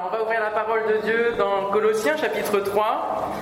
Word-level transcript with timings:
on 0.00 0.08
va 0.10 0.22
ouvrir 0.22 0.40
la 0.40 0.50
parole 0.50 0.80
de 0.86 0.98
Dieu 1.04 1.34
dans 1.36 1.70
Colossiens 1.70 2.16
chapitre 2.16 2.60
3. 2.60 3.32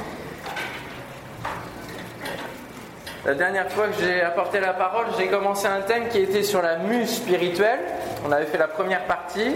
La 3.26 3.34
dernière 3.34 3.71
fois 3.71 3.88
que 3.88 4.01
j'ai 4.01 4.23
apporté 4.23 4.59
la 4.59 4.73
parole, 4.73 5.07
j'ai 5.19 5.29
commencé 5.29 5.67
un 5.67 5.83
thème 5.83 6.09
qui 6.09 6.19
était 6.19 6.43
sur 6.43 6.63
la 6.63 6.77
muse 6.77 7.17
spirituelle. 7.17 7.81
On 8.27 8.33
avait 8.33 8.47
fait 8.47 8.59
la 8.59 8.69
première 8.69 9.05
partie. 9.05 9.55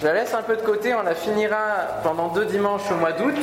Je 0.00 0.06
la 0.06 0.14
laisse 0.14 0.34
un 0.34 0.42
peu 0.42 0.56
de 0.56 0.62
côté, 0.62 0.94
on 0.94 1.02
la 1.02 1.14
finira 1.14 2.00
pendant 2.02 2.28
deux 2.28 2.44
dimanches 2.44 2.90
au 2.90 2.96
mois 2.96 3.12
d'août. 3.12 3.38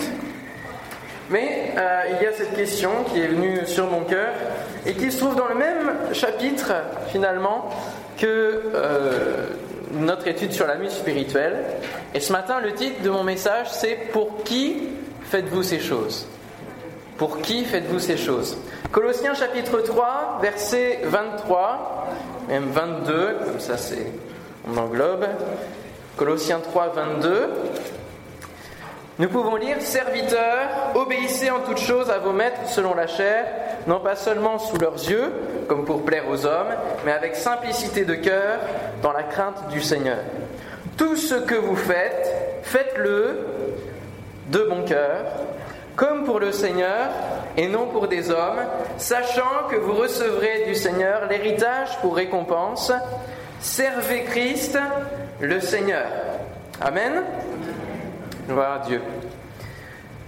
Mais 1.30 1.74
euh, 1.78 2.02
il 2.12 2.24
y 2.24 2.28
a 2.28 2.32
cette 2.32 2.56
question 2.56 3.04
qui 3.12 3.22
est 3.22 3.28
venue 3.28 3.66
sur 3.66 3.88
mon 3.88 4.02
cœur 4.02 4.30
et 4.86 4.94
qui 4.94 5.12
se 5.12 5.18
trouve 5.20 5.36
dans 5.36 5.48
le 5.48 5.56
même 5.56 6.14
chapitre 6.14 6.72
finalement 7.10 7.70
que 8.18 8.62
euh, 8.74 9.48
notre 9.92 10.28
étude 10.28 10.54
sur 10.54 10.68
la 10.68 10.76
muse 10.76 10.94
spirituelle. 10.94 11.66
Et 12.18 12.20
ce 12.20 12.34
matin, 12.34 12.60
le 12.60 12.74
titre 12.74 13.04
de 13.04 13.12
mon 13.12 13.24
message, 13.24 13.68
c'est 13.70 14.10
Pour 14.12 14.44
qui 14.44 14.90
faites-vous 15.26 15.62
ces 15.62 15.80
choses? 15.80 16.28
Pour 17.16 17.42
qui 17.42 17.64
faites-vous 17.64 18.00
ces 18.00 18.18
choses? 18.18 18.58
Colossiens 18.92 19.36
chapitre 19.36 19.82
3, 19.82 20.40
verset 20.42 21.02
23, 21.04 22.08
même 22.48 22.72
22, 22.72 23.38
comme 23.46 23.60
ça 23.60 23.78
c'est, 23.78 24.12
on 24.68 24.76
englobe. 24.78 25.28
Colossiens 26.16 26.60
3, 26.60 26.88
22. 26.88 27.50
Nous 29.20 29.30
pouvons 29.30 29.56
lire 29.56 29.80
Serviteurs, 29.80 30.94
obéissez 30.96 31.52
en 31.52 31.60
toutes 31.60 31.78
choses 31.78 32.10
à 32.10 32.18
vos 32.18 32.34
maîtres 32.34 32.66
selon 32.66 32.96
la 32.96 33.06
chair, 33.06 33.46
non 33.86 34.00
pas 34.00 34.16
seulement 34.16 34.58
sous 34.58 34.80
leurs 34.80 34.96
yeux, 34.96 35.32
comme 35.68 35.86
pour 35.86 36.04
plaire 36.04 36.28
aux 36.28 36.48
hommes, 36.48 36.74
mais 37.06 37.12
avec 37.12 37.36
simplicité 37.36 38.06
de 38.06 38.16
cœur, 38.16 38.58
dans 39.04 39.12
la 39.12 39.22
crainte 39.22 39.68
du 39.70 39.82
Seigneur. 39.82 40.18
Tout 40.98 41.16
ce 41.16 41.36
que 41.36 41.56
vous 41.56 41.76
faites, 41.76 42.62
faites-le 42.64 43.46
de 44.48 44.60
bon 44.64 44.84
cœur, 44.84 45.26
comme 45.96 46.26
pour 46.26 46.40
le 46.40 46.52
Seigneur 46.52 47.10
et 47.56 47.68
non 47.68 47.88
pour 47.88 48.08
des 48.08 48.32
hommes, 48.32 48.62
sachant 48.98 49.68
que 49.70 49.76
vous 49.76 49.94
recevrez 49.94 50.66
du 50.66 50.76
Seigneur 50.76 51.28
l'héritage 51.30 51.98
pour 52.02 52.16
récompense. 52.16 52.92
Servez 53.60 54.24
Christ, 54.24 54.78
le 55.40 55.60
Seigneur. 55.60 56.08
Amen. 56.82 57.24
Gloire 58.48 58.82
Dieu. 58.82 59.02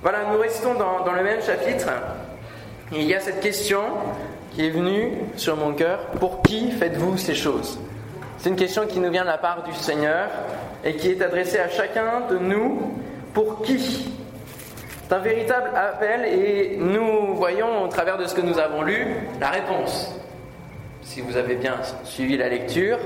Voilà, 0.02 0.20
nous 0.32 0.40
restons 0.40 0.76
dans, 0.76 1.04
dans 1.04 1.14
le 1.14 1.24
même 1.24 1.42
chapitre. 1.42 1.90
Il 2.92 3.04
y 3.04 3.14
a 3.14 3.20
cette 3.20 3.40
question 3.40 3.82
qui 4.54 4.66
est 4.66 4.72
venue 4.72 5.14
sur 5.36 5.56
mon 5.56 5.74
cœur. 5.74 6.00
Pour 6.20 6.42
qui 6.42 6.72
faites-vous 6.72 7.18
ces 7.18 7.36
choses? 7.36 7.80
C'est 8.40 8.50
une 8.50 8.56
question 8.56 8.88
qui 8.88 9.00
nous 9.00 9.12
vient 9.12 9.24
de 9.24 9.28
la 9.28 9.38
part 9.38 9.64
du 9.64 9.74
Seigneur 9.74 10.30
et 10.86 10.96
qui 10.96 11.12
est 11.12 11.22
adressée 11.22 11.60
à 11.60 11.68
chacun 11.68 12.22
de 12.30 12.38
nous. 12.38 12.94
Pour 13.34 13.62
qui 13.62 13.78
C'est 13.78 15.14
un 15.14 15.20
véritable 15.20 15.70
appel 15.76 16.26
et 16.26 16.78
nous 16.78 17.36
voyons 17.36 17.84
au 17.84 17.88
travers 17.88 18.18
de 18.18 18.26
ce 18.26 18.34
que 18.34 18.42
nous 18.42 18.58
avons 18.58 18.82
lu 18.82 19.08
la 19.42 19.50
réponse. 19.50 20.16
Si 21.02 21.20
vous 21.20 21.36
avez 21.36 21.56
bien 21.56 21.76
suivi 22.06 22.38
la 22.38 22.48
lecture, 22.48 22.98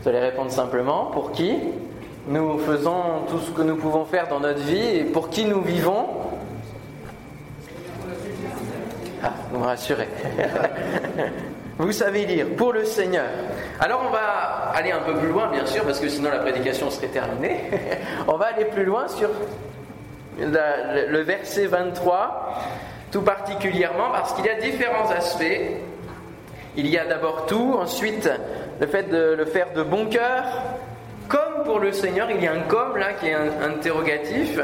vous 0.00 0.08
allez 0.08 0.20
répondre 0.20 0.52
simplement 0.52 1.06
pour 1.06 1.32
qui 1.32 1.58
nous 2.28 2.58
faisons 2.58 3.24
tout 3.28 3.40
ce 3.40 3.50
que 3.50 3.62
nous 3.62 3.76
pouvons 3.76 4.04
faire 4.04 4.28
dans 4.28 4.40
notre 4.40 4.60
vie 4.60 4.98
et 4.98 5.04
pour 5.04 5.30
qui 5.30 5.46
nous 5.46 5.62
vivons. 5.62 6.06
Ah, 9.22 9.32
vous 9.50 9.58
me 9.58 9.64
rassurez. 9.64 10.08
vous 11.78 11.92
savez 11.92 12.24
lire, 12.24 12.46
pour 12.56 12.72
le 12.72 12.84
Seigneur. 12.84 13.28
Alors 13.80 14.02
on 14.06 14.10
va 14.10 14.72
aller 14.74 14.92
un 14.92 15.00
peu 15.00 15.14
plus 15.14 15.28
loin, 15.28 15.50
bien 15.50 15.66
sûr, 15.66 15.84
parce 15.84 16.00
que 16.00 16.08
sinon 16.08 16.30
la 16.30 16.38
prédication 16.38 16.90
serait 16.90 17.08
terminée. 17.08 17.64
on 18.28 18.36
va 18.36 18.46
aller 18.46 18.64
plus 18.64 18.84
loin 18.84 19.08
sur 19.08 19.28
le 20.38 21.20
verset 21.20 21.66
23, 21.66 22.62
tout 23.12 23.22
particulièrement 23.22 24.10
parce 24.12 24.32
qu'il 24.32 24.46
y 24.46 24.50
a 24.50 24.60
différents 24.60 25.10
aspects. 25.10 25.60
Il 26.78 26.86
y 26.88 26.98
a 26.98 27.06
d'abord 27.06 27.46
tout, 27.46 27.76
ensuite 27.78 28.28
le 28.80 28.86
fait 28.86 29.04
de 29.04 29.34
le 29.36 29.44
faire 29.46 29.72
de 29.74 29.82
bon 29.82 30.06
cœur, 30.06 30.44
comme 31.28 31.64
pour 31.64 31.78
le 31.78 31.92
Seigneur, 31.92 32.30
il 32.30 32.42
y 32.42 32.46
a 32.46 32.52
un 32.52 32.60
comme 32.60 32.96
là 32.96 33.14
qui 33.14 33.28
est 33.28 33.34
un 33.34 33.62
interrogatif. 33.62 34.60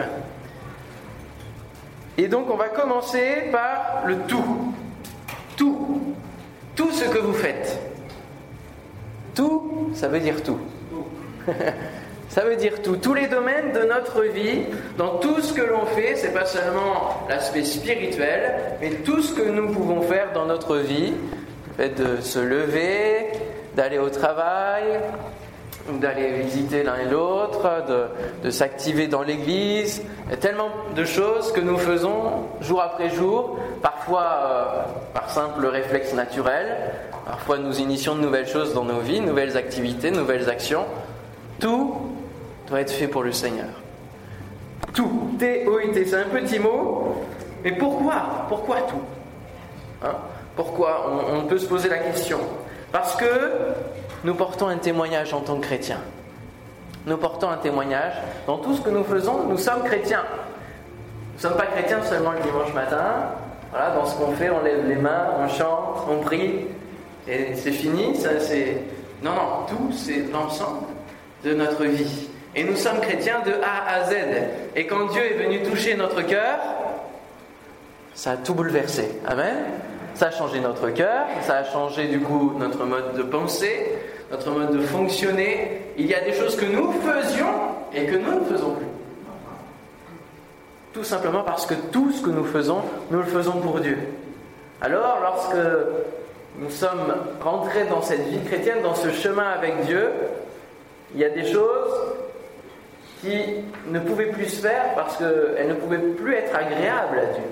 Et 2.19 2.29
donc 2.29 2.51
on 2.51 2.57
va 2.57 2.69
commencer 2.69 3.49
par 3.51 4.03
le 4.07 4.17
tout. 4.29 4.75
Tout. 5.57 6.02
Tout 6.75 6.91
ce 6.91 7.05
que 7.05 7.19
vous 7.19 7.35
faites. 7.35 7.79
Tout, 9.35 9.91
ça 9.95 10.09
veut 10.09 10.21
dire 10.21 10.43
tout. 10.43 10.59
ça 12.29 12.45
veut 12.45 12.57
dire 12.57 12.81
tout. 12.83 12.97
Tous 12.97 13.15
les 13.15 13.27
domaines 13.27 13.73
de 13.73 13.81
notre 13.81 14.23
vie, 14.23 14.65
dans 14.97 15.19
tout 15.19 15.41
ce 15.41 15.53
que 15.53 15.63
l'on 15.63 15.87
fait, 15.87 16.17
c'est 16.17 16.33
pas 16.33 16.47
seulement 16.47 17.27
l'aspect 17.29 17.65
spirituel, 17.65 18.55
mais 18.81 18.91
tout 19.05 19.23
ce 19.23 19.35
que 19.35 19.49
nous 19.49 19.73
pouvons 19.73 20.03
faire 20.03 20.33
dans 20.33 20.47
notre 20.47 20.77
vie, 20.77 21.13
le 21.79 21.89
de 21.89 22.21
se 22.21 22.39
lever, 22.39 23.33
d'aller 23.77 23.99
au 23.99 24.09
travail, 24.09 24.85
d'aller 26.01 26.43
visiter 26.43 26.83
l'un 26.83 26.97
et 26.97 27.07
l'autre, 27.07 27.85
de, 27.89 28.07
de 28.45 28.51
s'activer 28.51 29.09
dans 29.09 29.23
l'église. 29.23 30.03
Il 30.27 30.31
y 30.31 30.35
a 30.35 30.37
tellement 30.37 30.69
de 30.95 31.05
choses 31.05 31.53
que 31.53 31.61
nous 31.61 31.79
faisons 31.79 32.47
jour 32.61 32.81
après 32.81 33.11
jour, 33.11 33.59
parfois 33.83 34.23
euh, 34.23 34.83
par 35.13 35.29
simple 35.31 35.67
réflexe 35.67 36.15
naturel, 36.15 36.77
parfois 37.27 37.59
nous 37.59 37.81
initions 37.81 38.15
de 38.15 38.21
nouvelles 38.21 38.47
choses 38.47 38.75
dans 38.75 38.85
nos 38.85 39.01
vies, 39.01 39.21
nouvelles 39.21 39.57
activités, 39.57 40.11
nouvelles 40.11 40.49
actions. 40.49 40.85
Tout 41.59 41.97
doit 42.69 42.81
être 42.81 42.93
fait 42.93 43.09
pour 43.09 43.23
le 43.23 43.33
Seigneur. 43.33 43.69
Tout, 44.95 45.31
T-O-I-T, 45.39 46.05
c'est 46.05 46.17
un 46.17 46.29
petit 46.29 46.59
mot, 46.59 47.25
mais 47.65 47.73
pourquoi? 47.73 48.47
Pourquoi 48.49 48.77
tout? 48.83 49.03
Hein? 50.05 50.15
Pourquoi 50.55 51.07
on, 51.09 51.39
on 51.39 51.43
peut 51.47 51.59
se 51.59 51.67
poser 51.67 51.89
la 51.89 51.99
question? 51.99 52.39
Parce 52.93 53.17
que 53.17 53.25
nous 54.25 54.35
portons 54.35 54.69
un 54.69 54.77
témoignage 54.77 55.35
en 55.35 55.41
tant 55.41 55.57
que 55.57 55.67
chrétiens. 55.67 56.01
Nous 57.07 57.17
portons 57.17 57.51
un 57.51 57.57
témoignage. 57.57 58.15
Dans 58.47 58.59
tout 58.59 58.75
ce 58.75 58.81
que 58.81 58.91
nous 58.91 59.05
faisons, 59.05 59.45
nous 59.49 59.59
sommes 59.59 59.83
chrétiens. 59.83 60.25
Nous 61.33 61.37
ne 61.37 61.41
sommes 61.41 61.57
pas 61.57 61.67
chrétiens 61.67 62.03
seulement 62.03 62.33
le 62.33 62.41
dimanche 62.41 62.73
matin. 62.73 63.31
Voilà, 63.71 63.91
dans 63.91 64.07
ce 64.07 64.17
qu'on 64.17 64.33
fait, 64.33 64.51
on 64.51 64.63
lève 64.63 64.87
les 64.87 64.97
mains, 64.97 65.31
on 65.39 65.49
chante, 65.49 66.07
on 66.09 66.19
prie, 66.19 66.67
et 67.27 67.55
c'est 67.55 67.73
fini. 67.73 68.15
Ça, 68.17 68.39
c'est... 68.39 68.83
Non, 69.23 69.33
non, 69.33 69.67
tout, 69.69 69.93
c'est 69.93 70.31
l'ensemble 70.33 70.87
de 71.45 71.55
notre 71.55 71.85
vie. 71.85 72.29
Et 72.55 72.65
nous 72.65 72.77
sommes 72.77 73.01
chrétiens 73.01 73.41
de 73.47 73.53
A 73.63 73.95
à 73.95 74.05
Z. 74.05 74.15
Et 74.77 74.87
quand 74.87 75.07
Dieu 75.07 75.23
est 75.23 75.43
venu 75.43 75.63
toucher 75.63 75.97
notre 75.97 76.23
cœur, 76.23 76.59
ça 78.15 78.33
a 78.33 78.37
tout 78.37 78.55
bouleversé. 78.55 79.09
Amen. 79.27 79.57
Ça 80.15 80.27
a 80.27 80.31
changé 80.31 80.61
notre 80.61 80.91
cœur, 80.91 81.25
ça 81.41 81.59
a 81.59 81.65
changé 81.65 82.07
du 82.09 82.21
coup 82.21 82.53
notre 82.59 82.85
mode 82.85 83.17
de 83.17 83.23
pensée, 83.23 83.92
notre 84.33 84.51
mode 84.51 84.73
de 84.77 84.81
fonctionner. 84.81 85.83
Il 85.97 86.07
y 86.07 86.15
a 86.15 86.21
des 86.21 86.33
choses 86.33 86.57
que 86.57 86.65
nous 86.65 86.91
faisions 86.93 87.47
et 87.95 88.07
que 88.07 88.17
nous 88.17 88.41
ne 88.41 88.45
faisons 88.47 88.75
plus. 88.75 88.87
Tout 90.95 91.05
simplement 91.05 91.43
parce 91.43 91.67
que 91.67 91.75
tout 91.93 92.11
ce 92.13 92.23
que 92.23 92.31
nous 92.31 92.45
faisons, 92.45 92.83
nous 93.11 93.19
le 93.19 93.27
faisons 93.27 93.61
pour 93.61 93.81
Dieu. 93.81 93.99
Alors, 94.81 95.19
lorsque 95.23 95.57
nous 96.59 96.71
sommes 96.71 97.15
rentrés 97.41 97.85
dans 97.85 98.03
cette 98.03 98.27
vie 98.29 98.41
chrétienne, 98.45 98.83
dans 98.83 98.95
ce 98.95 99.11
chemin 99.11 99.51
avec 99.51 99.85
Dieu, 99.87 100.09
il 101.15 101.21
y 101.21 101.25
a 101.25 101.31
des 101.31 101.51
choses 101.51 101.93
qui 103.21 103.39
ne 103.89 104.01
pouvaient 104.01 104.33
plus 104.33 104.47
se 104.47 104.67
faire 104.67 104.95
parce 104.95 105.17
qu'elles 105.17 105.69
ne 105.69 105.75
pouvaient 105.75 105.99
plus 105.99 106.35
être 106.35 106.55
agréables 106.55 107.19
à 107.19 107.27
Dieu. 107.35 107.45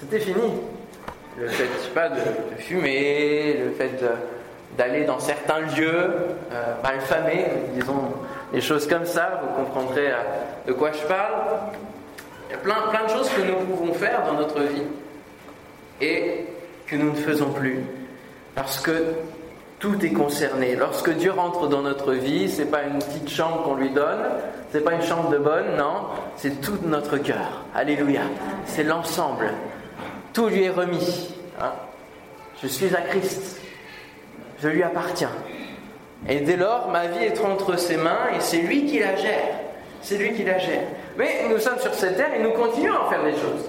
C'était 0.00 0.20
fini. 0.20 0.52
Le 1.38 1.48
fait, 1.48 1.64
je 1.64 1.84
sais 1.84 1.90
pas, 1.90 2.10
de, 2.10 2.16
de 2.16 2.60
fumer, 2.60 3.54
le 3.64 3.70
fait 3.72 4.00
d'aller 4.76 5.04
dans 5.04 5.18
certains 5.18 5.60
lieux 5.60 6.10
euh, 6.52 6.74
malfamés, 6.82 7.46
disons 7.74 8.12
des 8.52 8.60
choses 8.60 8.86
comme 8.86 9.04
ça, 9.04 9.40
vous 9.42 9.64
comprendrez 9.64 10.12
de 10.66 10.72
quoi 10.72 10.92
je 10.92 11.06
parle. 11.06 11.34
Il 12.48 12.52
y 12.52 12.54
a 12.54 12.58
plein, 12.58 12.88
plein 12.90 13.04
de 13.04 13.10
choses 13.10 13.28
que 13.30 13.42
nous 13.42 13.56
pouvons 13.66 13.92
faire 13.94 14.22
dans 14.26 14.34
notre 14.34 14.60
vie 14.60 14.82
et 16.00 16.46
que 16.86 16.96
nous 16.96 17.10
ne 17.10 17.16
faisons 17.16 17.50
plus. 17.50 17.80
Parce 18.54 18.80
que 18.80 19.14
tout 19.78 20.04
est 20.04 20.12
concerné. 20.12 20.76
Lorsque 20.76 21.10
Dieu 21.10 21.32
rentre 21.32 21.68
dans 21.68 21.82
notre 21.82 22.12
vie, 22.12 22.48
c'est 22.48 22.70
pas 22.70 22.84
une 22.84 22.98
petite 22.98 23.28
chambre 23.28 23.64
qu'on 23.64 23.74
lui 23.74 23.90
donne, 23.90 24.22
c'est 24.70 24.82
pas 24.82 24.94
une 24.94 25.02
chambre 25.02 25.30
de 25.30 25.38
bonne, 25.38 25.76
non, 25.76 26.06
c'est 26.36 26.60
tout 26.60 26.78
notre 26.84 27.18
cœur. 27.18 27.64
Alléluia. 27.74 28.22
C'est 28.66 28.84
l'ensemble. 28.84 29.52
Tout 30.32 30.48
lui 30.48 30.64
est 30.64 30.70
remis. 30.70 31.34
Hein. 31.60 31.72
Je 32.62 32.68
suis 32.68 32.94
à 32.94 33.00
Christ. 33.02 33.60
Je 34.64 34.70
lui 34.70 34.82
appartiens. 34.82 35.28
Et 36.26 36.40
dès 36.40 36.56
lors, 36.56 36.88
ma 36.88 37.06
vie 37.08 37.26
est 37.26 37.38
entre 37.44 37.78
ses 37.78 37.98
mains 37.98 38.30
et 38.34 38.40
c'est 38.40 38.62
lui 38.62 38.86
qui 38.86 38.98
la 38.98 39.14
gère. 39.14 39.58
C'est 40.00 40.16
lui 40.16 40.32
qui 40.32 40.42
la 40.42 40.56
gère. 40.56 40.84
Mais 41.18 41.42
nous 41.50 41.58
sommes 41.58 41.78
sur 41.78 41.92
cette 41.92 42.16
terre 42.16 42.32
et 42.34 42.42
nous 42.42 42.52
continuons 42.52 42.94
à 42.94 43.10
faire 43.10 43.22
des 43.24 43.32
choses. 43.32 43.68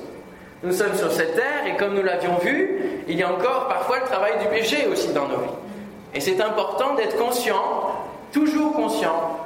Nous 0.64 0.72
sommes 0.72 0.96
sur 0.96 1.12
cette 1.12 1.36
terre 1.36 1.68
et 1.68 1.76
comme 1.76 1.96
nous 1.96 2.02
l'avions 2.02 2.38
vu, 2.38 2.80
il 3.10 3.18
y 3.18 3.24
a 3.24 3.30
encore 3.30 3.68
parfois 3.68 4.00
le 4.00 4.06
travail 4.06 4.40
du 4.40 4.48
péché 4.48 4.88
aussi 4.90 5.10
dans 5.10 5.28
nos 5.28 5.40
vies. 5.40 5.58
Et 6.14 6.22
c'est 6.22 6.40
important 6.40 6.96
d'être 6.96 7.18
conscient, 7.18 8.06
toujours 8.32 8.72
conscient, 8.72 9.38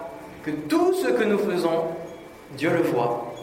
que 0.46 0.52
tout 0.52 0.94
ce 0.94 1.08
que 1.08 1.24
nous 1.24 1.40
faisons 1.40 1.86
Dieu 2.52 2.70
le 2.70 2.84
voit. 2.84 3.34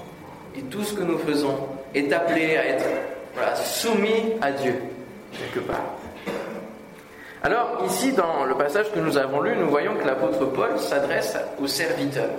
Et 0.57 0.61
tout 0.63 0.85
ce 0.85 0.95
que 0.95 1.03
nous 1.03 1.19
faisons 1.19 1.57
est 1.93 2.13
appelé 2.13 2.57
à 2.57 2.67
être 2.67 2.87
soumis 3.65 4.35
à 4.41 4.53
Dieu, 4.53 4.81
quelque 5.33 5.67
part. 5.67 5.83
Alors 7.43 7.83
ici, 7.85 8.13
dans 8.13 8.45
le 8.45 8.55
passage 8.55 8.91
que 8.93 8.99
nous 8.99 9.19
avons 9.19 9.41
lu, 9.41 9.55
nous 9.57 9.69
voyons 9.69 9.95
que 9.95 10.07
l'apôtre 10.07 10.45
Paul 10.47 10.79
s'adresse 10.79 11.37
aux 11.61 11.67
serviteurs. 11.67 12.31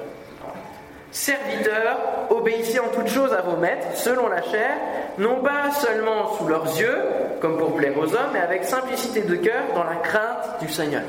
Serviteurs, 1.11 1.97
obéissez 2.29 2.79
en 2.79 2.89
toutes 2.89 3.07
choses 3.07 3.33
à 3.33 3.41
vos 3.41 3.55
maîtres, 3.55 3.87
selon 3.95 4.27
la 4.27 4.41
chair, 4.41 4.71
non 5.17 5.41
pas 5.41 5.71
seulement 5.71 6.33
sous 6.33 6.47
leurs 6.47 6.65
yeux, 6.77 6.97
comme 7.39 7.57
pour 7.57 7.75
plaire 7.75 7.97
aux 7.97 8.13
hommes, 8.13 8.31
mais 8.33 8.39
avec 8.39 8.65
simplicité 8.65 9.21
de 9.21 9.35
cœur, 9.35 9.63
dans 9.73 9.85
la 9.85 9.95
crainte 9.95 10.59
du 10.59 10.69
Seigneur. 10.69 11.03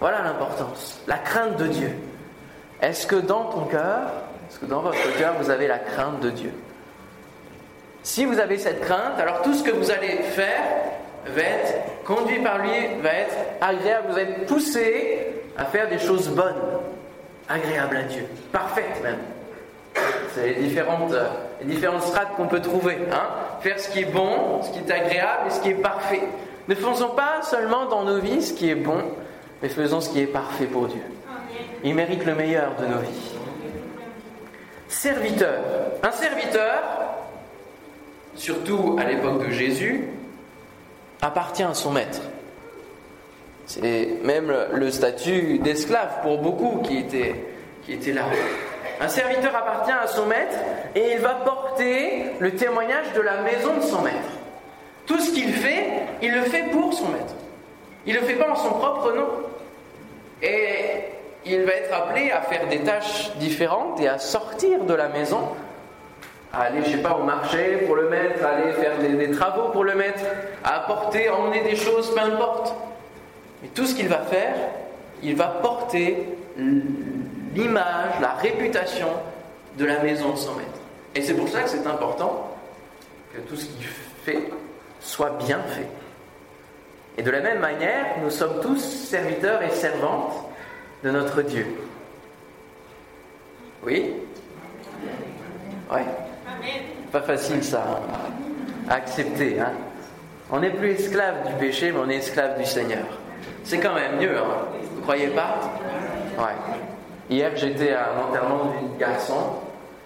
Voilà 0.00 0.22
l'importance, 0.22 1.00
la 1.06 1.18
crainte 1.18 1.56
de 1.56 1.66
Dieu. 1.68 1.90
Est-ce 2.82 3.06
que 3.06 3.16
dans 3.16 3.44
ton 3.44 3.64
cœur, 3.66 4.00
est-ce 4.50 4.58
que 4.58 4.66
dans 4.66 4.80
votre 4.80 5.16
cœur, 5.16 5.34
vous 5.40 5.50
avez 5.50 5.68
la 5.68 5.78
crainte 5.78 6.20
de 6.20 6.30
Dieu? 6.30 6.52
Si 8.02 8.26
vous 8.26 8.38
avez 8.40 8.58
cette 8.58 8.80
crainte, 8.80 9.18
alors 9.18 9.42
tout 9.42 9.54
ce 9.54 9.62
que 9.62 9.70
vous 9.70 9.90
allez 9.90 10.18
faire 10.18 10.62
va 11.26 11.40
être 11.40 11.74
conduit 12.04 12.40
par 12.40 12.58
lui, 12.58 12.70
va 13.02 13.10
être 13.10 13.36
agréable, 13.60 14.08
vous 14.10 14.18
êtes 14.18 14.46
poussé 14.46 15.26
à 15.56 15.64
faire 15.64 15.88
des 15.88 15.98
choses 15.98 16.28
bonnes, 16.28 16.54
agréables 17.48 17.96
à 17.96 18.02
Dieu, 18.02 18.26
parfaites 18.52 19.02
même. 19.02 19.18
C'est 20.34 20.48
les 20.48 20.54
différentes, 20.54 21.14
les 21.60 21.66
différentes 21.66 22.02
strates 22.02 22.34
qu'on 22.36 22.48
peut 22.48 22.60
trouver. 22.60 22.98
Hein 23.12 23.44
faire 23.64 23.80
ce 23.80 23.88
qui 23.88 24.00
est 24.00 24.12
bon, 24.12 24.62
ce 24.62 24.70
qui 24.70 24.78
est 24.80 24.92
agréable 24.92 25.46
et 25.46 25.50
ce 25.50 25.60
qui 25.60 25.70
est 25.70 25.74
parfait. 25.74 26.20
Ne 26.68 26.74
faisons 26.74 27.10
pas 27.10 27.40
seulement 27.42 27.86
dans 27.86 28.04
nos 28.04 28.18
vies 28.18 28.42
ce 28.42 28.52
qui 28.52 28.68
est 28.68 28.74
bon, 28.74 29.02
mais 29.62 29.70
faisons 29.70 30.02
ce 30.02 30.10
qui 30.10 30.20
est 30.20 30.26
parfait 30.26 30.66
pour 30.66 30.86
Dieu. 30.86 31.00
Il 31.82 31.94
mérite 31.94 32.26
le 32.26 32.34
meilleur 32.34 32.74
de 32.76 32.86
nos 32.86 32.98
vies. 32.98 33.32
Serviteur. 34.86 35.62
Un 36.02 36.10
serviteur, 36.10 36.82
surtout 38.34 38.98
à 39.00 39.04
l'époque 39.04 39.46
de 39.46 39.50
Jésus, 39.50 40.08
appartient 41.24 41.62
à 41.62 41.74
son 41.74 41.90
maître. 41.90 42.20
C'est 43.66 44.18
même 44.22 44.52
le 44.72 44.90
statut 44.90 45.58
d'esclave 45.58 46.20
pour 46.22 46.38
beaucoup 46.38 46.82
qui 46.82 46.98
était, 46.98 47.34
qui 47.84 47.94
était 47.94 48.12
là. 48.12 48.24
Un 49.00 49.08
serviteur 49.08 49.56
appartient 49.56 49.92
à 49.92 50.06
son 50.06 50.26
maître 50.26 50.56
et 50.94 51.12
il 51.14 51.18
va 51.18 51.34
porter 51.34 52.32
le 52.38 52.54
témoignage 52.54 53.12
de 53.14 53.20
la 53.20 53.40
maison 53.40 53.76
de 53.76 53.82
son 53.82 54.02
maître. 54.02 54.16
Tout 55.06 55.18
ce 55.18 55.32
qu'il 55.32 55.52
fait, 55.52 55.86
il 56.22 56.32
le 56.32 56.42
fait 56.42 56.70
pour 56.70 56.92
son 56.92 57.08
maître. 57.08 57.34
Il 58.06 58.14
ne 58.14 58.20
le 58.20 58.26
fait 58.26 58.34
pas 58.34 58.50
en 58.50 58.56
son 58.56 58.70
propre 58.70 59.12
nom. 59.12 59.28
Et 60.42 61.04
il 61.46 61.62
va 61.64 61.72
être 61.72 61.92
appelé 61.92 62.30
à 62.30 62.42
faire 62.42 62.68
des 62.68 62.80
tâches 62.80 63.32
différentes 63.36 63.98
et 64.00 64.08
à 64.08 64.18
sortir 64.18 64.84
de 64.84 64.94
la 64.94 65.08
maison, 65.08 65.40
à 66.54 66.62
aller, 66.64 66.84
je 66.84 66.90
sais 66.90 67.02
pas, 67.02 67.14
au 67.14 67.24
marché 67.24 67.82
pour 67.86 67.96
le 67.96 68.08
maître, 68.08 68.44
à 68.44 68.50
aller 68.50 68.72
faire 68.72 68.98
des, 68.98 69.30
travaux 69.30 69.70
pour 69.70 69.84
le 69.84 69.94
maître, 69.94 70.22
à 70.62 70.76
apporter, 70.76 71.28
emmener 71.28 71.62
des 71.62 71.76
choses, 71.76 72.14
peu 72.14 72.20
importe. 72.20 72.74
Mais 73.62 73.68
tout 73.68 73.86
ce 73.86 73.94
qu'il 73.94 74.08
va 74.08 74.18
faire, 74.18 74.54
il 75.22 75.36
va 75.36 75.46
porter 75.46 76.28
l'image, 77.54 78.20
la 78.20 78.34
réputation 78.34 79.08
de 79.76 79.84
la 79.84 80.00
maison 80.00 80.32
de 80.32 80.36
son 80.36 80.54
maître. 80.54 80.68
Et 81.14 81.22
c'est 81.22 81.34
pour 81.34 81.48
ça 81.48 81.62
que 81.62 81.70
c'est 81.70 81.86
important 81.86 82.56
que 83.32 83.40
tout 83.40 83.56
ce 83.56 83.66
qu'il 83.66 83.86
fait 84.24 84.50
soit 85.00 85.30
bien 85.38 85.60
fait. 85.60 85.88
Et 87.16 87.22
de 87.22 87.30
la 87.30 87.40
même 87.40 87.60
manière, 87.60 88.06
nous 88.22 88.30
sommes 88.30 88.60
tous 88.60 88.78
serviteurs 88.78 89.62
et 89.62 89.70
servantes 89.70 90.34
de 91.02 91.10
notre 91.10 91.42
Dieu. 91.42 91.66
Oui? 93.84 94.14
Oui. 95.92 96.00
Pas 97.12 97.22
facile 97.22 97.62
ça 97.62 98.00
à 98.88 98.94
accepter. 98.94 99.60
Hein 99.60 99.72
on 100.50 100.60
n'est 100.60 100.70
plus 100.70 100.90
esclave 100.90 101.46
du 101.48 101.54
péché, 101.54 101.92
mais 101.92 101.98
on 101.98 102.08
est 102.08 102.16
esclave 102.16 102.58
du 102.58 102.64
Seigneur. 102.64 103.04
C'est 103.64 103.78
quand 103.78 103.94
même 103.94 104.18
mieux, 104.18 104.36
hein 104.36 104.66
vous 104.94 105.00
croyez 105.02 105.28
pas? 105.28 105.72
Ouais. 106.38 106.54
Hier, 107.30 107.50
j'étais 107.56 107.92
à 107.92 108.10
un 108.12 108.28
enterrement 108.28 108.72
d'une 108.78 108.96
garçon. 108.98 109.38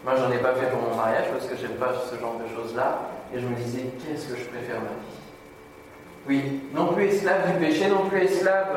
Moi, 0.04 0.14
j'en 0.16 0.30
ai 0.32 0.38
pas 0.38 0.54
fait 0.54 0.66
pour 0.66 0.80
mon 0.80 0.96
mariage 0.96 1.26
parce 1.32 1.46
que 1.46 1.56
j'aime 1.60 1.76
pas 1.76 1.92
ce 2.10 2.18
genre 2.20 2.36
de 2.38 2.54
choses-là. 2.54 3.00
Et 3.34 3.40
je 3.40 3.46
me 3.46 3.54
disais, 3.56 3.84
qu'est-ce 3.98 4.26
que 4.26 4.38
je 4.38 4.44
préfère 4.44 4.76
ma 4.76 4.88
vie? 4.88 5.18
Oui, 6.28 6.60
non 6.74 6.92
plus 6.92 7.06
esclave 7.06 7.52
du 7.52 7.66
péché, 7.66 7.88
non 7.88 8.08
plus 8.08 8.22
esclave 8.22 8.68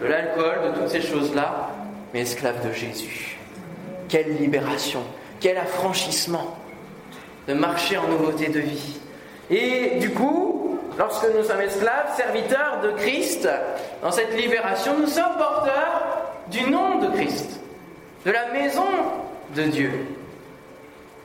de 0.00 0.06
l'alcool, 0.06 0.54
de 0.64 0.80
toutes 0.80 0.88
ces 0.88 1.00
choses-là, 1.00 1.70
mais 2.12 2.22
esclave 2.22 2.66
de 2.66 2.72
Jésus. 2.72 3.38
Quelle 4.08 4.36
libération, 4.36 5.02
quel 5.40 5.58
affranchissement 5.58 6.56
de 7.48 7.54
marcher 7.54 7.98
en 7.98 8.08
nouveauté 8.08 8.48
de 8.48 8.60
vie. 8.60 8.98
Et 9.50 9.98
du 9.98 10.10
coup, 10.10 10.78
lorsque 10.98 11.26
nous 11.36 11.42
sommes 11.44 11.60
esclaves, 11.60 12.16
serviteurs 12.16 12.80
de 12.82 12.90
Christ, 12.92 13.48
dans 14.02 14.12
cette 14.12 14.34
libération, 14.36 14.92
nous 14.98 15.06
sommes 15.06 15.36
porteurs 15.36 16.22
du 16.48 16.70
nom 16.70 16.98
de 16.98 17.08
Christ, 17.08 17.60
de 18.24 18.30
la 18.30 18.52
maison 18.52 18.86
de 19.54 19.62
Dieu. 19.62 19.90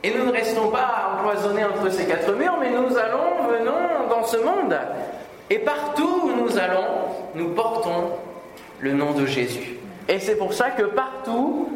Et 0.02 0.12
nous 0.14 0.26
ne 0.26 0.32
restons 0.32 0.68
pas 0.68 1.18
empoisonnés 1.18 1.64
entre 1.64 1.90
ces 1.90 2.04
quatre 2.04 2.32
murs, 2.34 2.56
mais 2.60 2.70
nous 2.70 2.96
allons, 2.96 3.48
venons 3.48 4.08
dans 4.08 4.24
ce 4.24 4.36
monde. 4.36 4.76
Et 5.50 5.58
partout 5.58 6.20
où 6.24 6.30
nous 6.42 6.58
allons, 6.58 6.86
nous 7.34 7.48
portons 7.50 8.10
le 8.80 8.92
nom 8.92 9.12
de 9.12 9.26
Jésus. 9.26 9.76
Et 10.08 10.20
c'est 10.20 10.36
pour 10.36 10.54
ça 10.54 10.70
que 10.70 10.82
partout, 10.82 11.68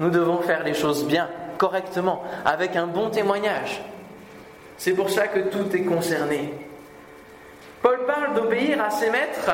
nous 0.00 0.10
devons 0.10 0.38
faire 0.42 0.64
les 0.64 0.74
choses 0.74 1.06
bien, 1.06 1.28
correctement, 1.58 2.22
avec 2.44 2.76
un 2.76 2.86
bon 2.86 3.10
témoignage. 3.10 3.82
C'est 4.78 4.92
pour 4.92 5.10
ça 5.10 5.26
que 5.26 5.40
tout 5.40 5.74
est 5.74 5.82
concerné. 5.82 6.54
Paul 7.82 8.06
parle 8.06 8.34
d'obéir 8.34 8.82
à 8.82 8.90
ses 8.90 9.10
maîtres. 9.10 9.50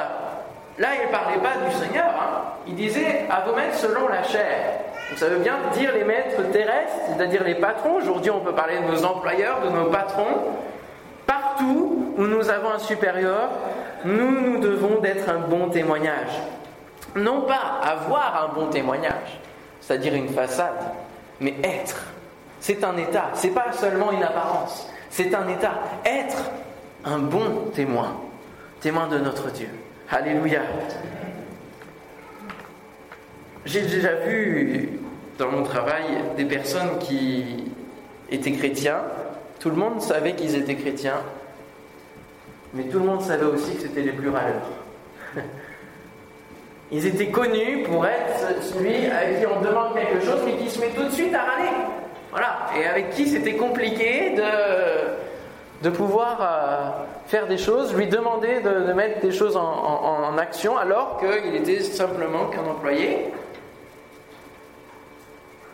Là, 0.79 0.89
il 1.01 1.07
ne 1.07 1.13
parlait 1.13 1.39
pas 1.39 1.65
du 1.67 1.75
Seigneur. 1.75 2.07
Hein. 2.07 2.43
Il 2.67 2.75
disait 2.75 3.27
à 3.31 3.41
vos 3.41 3.55
maîtres 3.55 3.79
selon 3.79 4.09
la 4.09 4.23
chair. 4.23 4.81
ça 5.17 5.29
veut 5.29 5.39
bien 5.39 5.57
dire 5.73 5.93
les 5.95 6.05
maîtres 6.05 6.43
terrestres, 6.53 6.95
c'est-à-dire 7.09 7.45
les 7.45 7.55
patrons. 7.55 7.97
Aujourd'hui, 7.97 8.31
on 8.31 8.41
peut 8.41 8.55
parler 8.55 8.79
de 8.79 8.91
nos 8.91 9.05
employeurs, 9.05 9.61
de 9.63 9.71
nos 9.71 9.87
patrons. 9.87 10.57
Partout 11.27 12.13
où 12.17 12.23
nous 12.23 12.51
avons 12.51 12.71
un 12.71 12.79
supérieur, 12.79 13.51
nous, 14.05 14.41
nous 14.41 14.59
devons 14.59 15.01
d'être 15.01 15.29
un 15.29 15.39
bon 15.39 15.69
témoignage. 15.69 16.41
Non 17.17 17.43
pas 17.43 17.81
avoir 17.83 18.51
un 18.51 18.55
bon 18.55 18.67
témoignage, 18.67 19.41
c'est-à-dire 19.81 20.15
une 20.15 20.29
façade, 20.29 20.75
mais 21.45 21.55
être. 21.63 22.07
C'est 22.61 22.83
un 22.83 22.97
état, 22.97 23.31
c'est 23.35 23.51
pas 23.51 23.73
seulement 23.73 24.11
une 24.11 24.23
apparence, 24.23 24.89
c'est 25.11 25.35
un 25.35 25.47
état. 25.49 25.75
Être 26.05 26.51
un 27.05 27.19
bon 27.19 27.71
témoin, 27.75 28.17
témoin 28.81 29.07
de 29.07 29.19
notre 29.19 29.51
Dieu. 29.51 29.69
Alléluia. 30.11 30.63
J'ai 33.67 33.83
déjà 33.83 34.15
vu 34.27 34.99
dans 35.39 35.51
mon 35.51 35.63
travail 35.63 36.05
des 36.39 36.47
personnes 36.47 36.99
qui 36.99 37.71
étaient 38.31 38.53
chrétiens. 38.53 39.03
Tout 39.61 39.69
le 39.69 39.77
monde 39.77 40.01
savait 40.01 40.35
qu'ils 40.35 40.57
étaient 40.57 40.77
chrétiens, 40.77 41.21
mais 42.73 42.85
tout 42.85 42.99
le 42.99 43.05
monde 43.05 43.21
savait 43.21 43.45
aussi 43.45 43.75
que 43.75 43.83
c'était 43.83 44.03
les 44.03 44.13
plus 44.13 44.31
râleurs. 44.31 44.71
Ils 46.95 47.07
étaient 47.07 47.27
connus 47.27 47.83
pour 47.83 48.07
être 48.07 48.63
celui 48.63 49.07
à 49.07 49.25
qui 49.35 49.45
on 49.47 49.61
demande 49.61 49.97
quelque 49.97 50.25
chose, 50.25 50.39
mais 50.45 50.53
qui 50.53 50.71
se 50.71 50.79
met 50.81 50.91
tout 50.91 51.03
de 51.03 51.11
suite 51.11 51.35
à 51.35 51.43
râler. 51.43 51.71
Voilà. 52.31 52.67
Et 52.79 52.87
avec 52.87 53.11
qui 53.11 53.27
c'était 53.27 53.57
compliqué 53.57 54.37
de, 54.37 55.89
de 55.89 55.91
pouvoir 55.91 56.39
euh, 56.41 57.05
faire 57.27 57.49
des 57.49 57.59
choses, 57.59 57.93
lui 57.97 58.07
demander 58.07 58.61
de, 58.61 58.93
mettre 58.93 59.21
des 59.23 59.33
choses 59.33 59.57
en 59.57 60.39
action, 60.39 60.79
alors 60.79 61.19
qu'il 61.19 61.57
était 61.57 61.81
simplement 61.81 62.47
qu'un 62.47 62.63
employé. 62.63 63.33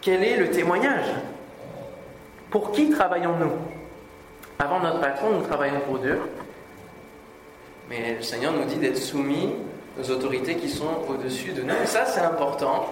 Quel 0.00 0.24
est 0.24 0.38
le 0.38 0.48
témoignage? 0.48 1.04
Pour 2.48 2.72
qui 2.72 2.88
travaillons-nous? 2.88 3.52
Avant 4.58 4.80
notre 4.80 5.00
patron, 5.00 5.32
nous 5.32 5.46
travaillons 5.46 5.80
pour 5.80 5.98
Dieu. 5.98 6.18
Mais 7.90 8.14
le 8.16 8.22
Seigneur 8.22 8.54
nous 8.54 8.64
dit 8.64 8.76
d'être 8.76 8.96
soumis 8.96 9.52
aux 10.00 10.10
autorités 10.10 10.56
qui 10.56 10.68
sont 10.68 10.86
au-dessus 11.08 11.52
de 11.52 11.62
nous. 11.62 11.74
Ça, 11.84 12.04
c'est 12.06 12.20
important, 12.20 12.86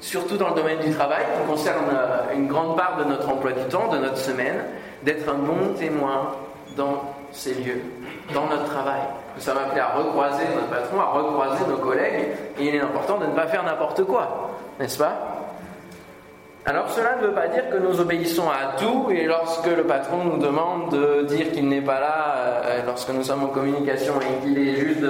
surtout 0.00 0.36
dans 0.36 0.50
le 0.50 0.54
domaine 0.54 0.80
du 0.80 0.90
travail, 0.90 1.24
qui 1.24 1.50
concerne 1.50 1.84
euh, 1.92 2.34
une 2.34 2.48
grande 2.48 2.76
part 2.76 2.96
de 2.98 3.04
notre 3.04 3.28
emploi 3.28 3.52
du 3.52 3.64
temps, 3.64 3.88
de 3.88 3.98
notre 3.98 4.18
semaine, 4.18 4.64
d'être 5.02 5.28
un 5.28 5.38
bon 5.38 5.74
témoin 5.78 6.32
dans 6.76 7.02
ces 7.32 7.54
lieux, 7.54 7.82
dans 8.34 8.46
notre 8.46 8.64
travail. 8.64 9.00
Nous 9.36 9.42
sommes 9.42 9.58
appelés 9.58 9.80
à 9.80 9.94
recroiser 9.94 10.44
notre 10.54 10.68
patron, 10.68 11.00
à 11.00 11.06
recroiser 11.06 11.64
nos 11.68 11.78
collègues, 11.78 12.28
et 12.58 12.66
il 12.66 12.74
est 12.74 12.80
important 12.80 13.18
de 13.18 13.26
ne 13.26 13.32
pas 13.32 13.46
faire 13.46 13.62
n'importe 13.62 14.04
quoi, 14.04 14.50
n'est-ce 14.78 14.98
pas? 14.98 15.32
Alors 16.64 16.88
cela 16.90 17.16
ne 17.16 17.26
veut 17.26 17.32
pas 17.32 17.48
dire 17.48 17.68
que 17.70 17.76
nous 17.76 18.00
obéissons 18.00 18.48
à 18.48 18.76
tout 18.78 19.10
et 19.10 19.24
lorsque 19.24 19.66
le 19.66 19.82
patron 19.82 20.18
nous 20.24 20.38
demande 20.38 20.92
de 20.92 21.22
dire 21.24 21.50
qu'il 21.50 21.68
n'est 21.68 21.80
pas 21.80 21.98
là, 21.98 22.34
euh, 22.36 22.82
lorsque 22.86 23.10
nous 23.10 23.24
sommes 23.24 23.42
en 23.42 23.48
communication 23.48 24.14
et 24.20 24.44
qu'il 24.44 24.56
est 24.56 24.76
juste 24.76 25.00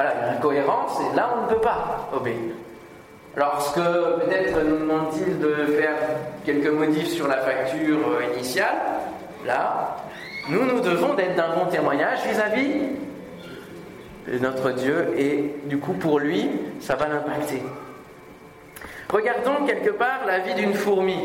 voilà, 0.00 0.14
il 0.42 0.54
y 0.54 0.58
et 0.58 1.16
là 1.16 1.30
on 1.36 1.42
ne 1.42 1.48
peut 1.48 1.60
pas 1.60 2.08
obéir. 2.14 2.54
Lorsque 3.36 3.74
peut-être 3.74 4.64
nous 4.64 4.78
demande-t-il 4.78 5.38
de 5.38 5.54
faire 5.78 5.94
quelques 6.44 6.70
modifs 6.70 7.08
sur 7.08 7.28
la 7.28 7.36
facture 7.36 7.98
initiale, 8.34 8.76
là, 9.46 9.96
nous, 10.48 10.64
nous 10.64 10.80
devons 10.80 11.14
d'être 11.14 11.36
d'un 11.36 11.54
bon 11.54 11.66
témoignage 11.66 12.20
vis-à-vis 12.26 12.96
de 14.26 14.38
notre 14.38 14.70
Dieu 14.72 15.12
et 15.16 15.54
du 15.64 15.78
coup 15.78 15.92
pour 15.92 16.18
lui, 16.18 16.48
ça 16.80 16.96
va 16.96 17.06
l'impacter. 17.06 17.62
Regardons 19.10 19.66
quelque 19.66 19.90
part 19.90 20.24
la 20.26 20.38
vie 20.38 20.54
d'une 20.54 20.74
fourmi. 20.74 21.18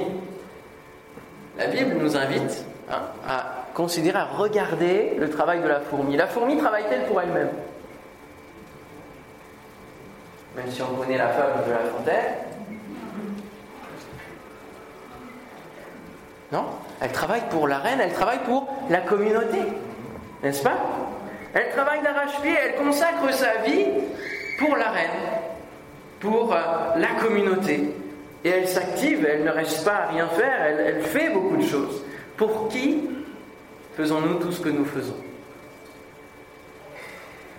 La 1.58 1.67
Bible 1.67 1.96
nous 1.98 2.17
invite 2.17 2.65
hein, 2.91 3.03
à 3.25 3.63
considérer, 3.74 4.17
à 4.17 4.25
regarder 4.25 5.15
le 5.17 5.29
travail 5.29 5.62
de 5.62 5.67
la 5.67 5.79
fourmi. 5.79 6.17
La 6.17 6.27
fourmi 6.27 6.58
travaille-t-elle 6.58 7.05
pour 7.05 7.22
elle-même? 7.22 7.50
Même 10.55 10.71
si 10.71 10.81
on 10.81 10.95
connaît 10.95 11.17
la 11.17 11.29
fable 11.29 11.65
de 11.65 11.71
la 11.71 11.79
fontaine. 11.79 12.33
Non? 16.51 16.65
Elle 17.01 17.12
travaille 17.12 17.43
pour 17.50 17.67
la 17.67 17.79
reine, 17.79 18.00
elle 18.01 18.13
travaille 18.13 18.43
pour 18.45 18.67
la 18.89 19.01
communauté. 19.01 19.59
N'est-ce 20.43 20.63
pas? 20.63 20.77
Elle 21.53 21.69
travaille 21.71 22.01
d'arrache-pied, 22.01 22.53
elle 22.53 22.75
consacre 22.75 23.33
sa 23.33 23.62
vie 23.65 23.85
pour 24.59 24.75
la 24.75 24.91
reine, 24.91 25.09
pour 26.19 26.53
euh, 26.53 26.59
la 26.97 27.07
communauté. 27.21 27.93
Et 28.43 28.50
elle 28.50 28.67
s'active, 28.67 29.25
elle 29.25 29.43
ne 29.43 29.50
reste 29.50 29.83
pas 29.83 29.95
à 29.95 30.07
rien 30.07 30.27
faire, 30.27 30.62
elle, 30.62 31.01
fait 31.01 31.29
beaucoup 31.29 31.57
de 31.57 31.63
choses. 31.65 32.03
Pour 32.38 32.69
qui 32.69 33.09
faisons-nous 33.95 34.35
tout 34.35 34.51
ce 34.51 34.62
que 34.62 34.69
nous 34.69 34.85
faisons? 34.85 35.15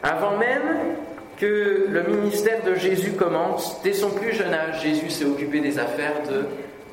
Avant 0.02 0.36
même 0.36 0.96
que 1.36 1.86
le 1.88 2.02
ministère 2.02 2.62
de 2.64 2.74
Jésus 2.74 3.12
commence, 3.12 3.80
dès 3.82 3.92
son 3.92 4.10
plus 4.10 4.32
jeune 4.32 4.54
âge, 4.54 4.82
Jésus 4.82 5.10
s'est 5.10 5.24
occupé 5.24 5.60
des 5.60 5.78
affaires 5.78 6.22
de 6.28 6.46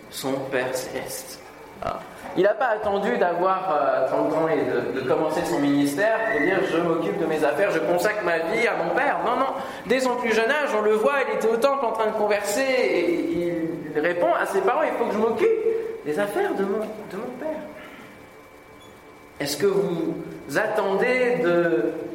son 0.09 0.33
Père 0.51 0.75
céleste. 0.75 1.39
Ah. 1.83 1.99
Il 2.35 2.43
n'a 2.43 2.53
pas 2.53 2.69
attendu 2.69 3.17
d'avoir 3.17 4.07
30 4.07 4.31
euh, 4.31 4.35
ans 4.37 4.47
et 4.47 4.99
de, 4.99 5.01
commencer 5.01 5.41
son 5.45 5.59
ministère 5.59 6.17
pour 6.31 6.41
dire 6.41 6.57
je 6.71 6.77
m'occupe 6.77 7.19
de 7.19 7.25
mes 7.25 7.43
affaires, 7.43 7.69
je 7.71 7.79
consacre 7.79 8.23
ma 8.23 8.39
vie 8.39 8.67
à 8.67 8.75
mon 8.83 8.95
père. 8.95 9.19
Non, 9.25 9.35
non. 9.37 9.53
Dès 9.85 9.99
son 9.99 10.15
plus 10.15 10.33
jeune 10.33 10.49
âge, 10.49 10.69
on 10.77 10.81
le 10.81 10.93
voit, 10.93 11.17
il 11.27 11.35
était 11.35 11.47
au 11.47 11.57
temple 11.57 11.85
en 11.85 11.91
train 11.91 12.07
de 12.07 12.15
converser 12.15 12.61
et 12.61 13.69
il 13.95 13.99
répond 13.99 14.33
à 14.33 14.45
ses 14.47 14.61
parents 14.61 14.81
il 14.81 14.97
faut 14.97 15.05
que 15.05 15.13
je 15.13 15.19
m'occupe 15.19 15.49
des 16.05 16.17
affaires 16.19 16.55
de 16.55 16.63
mon, 16.63 16.79
de 16.79 17.17
mon 17.17 17.31
père. 17.39 17.52
Est-ce 19.39 19.57
que 19.57 19.65
vous 19.65 20.15
attendez 20.55 21.39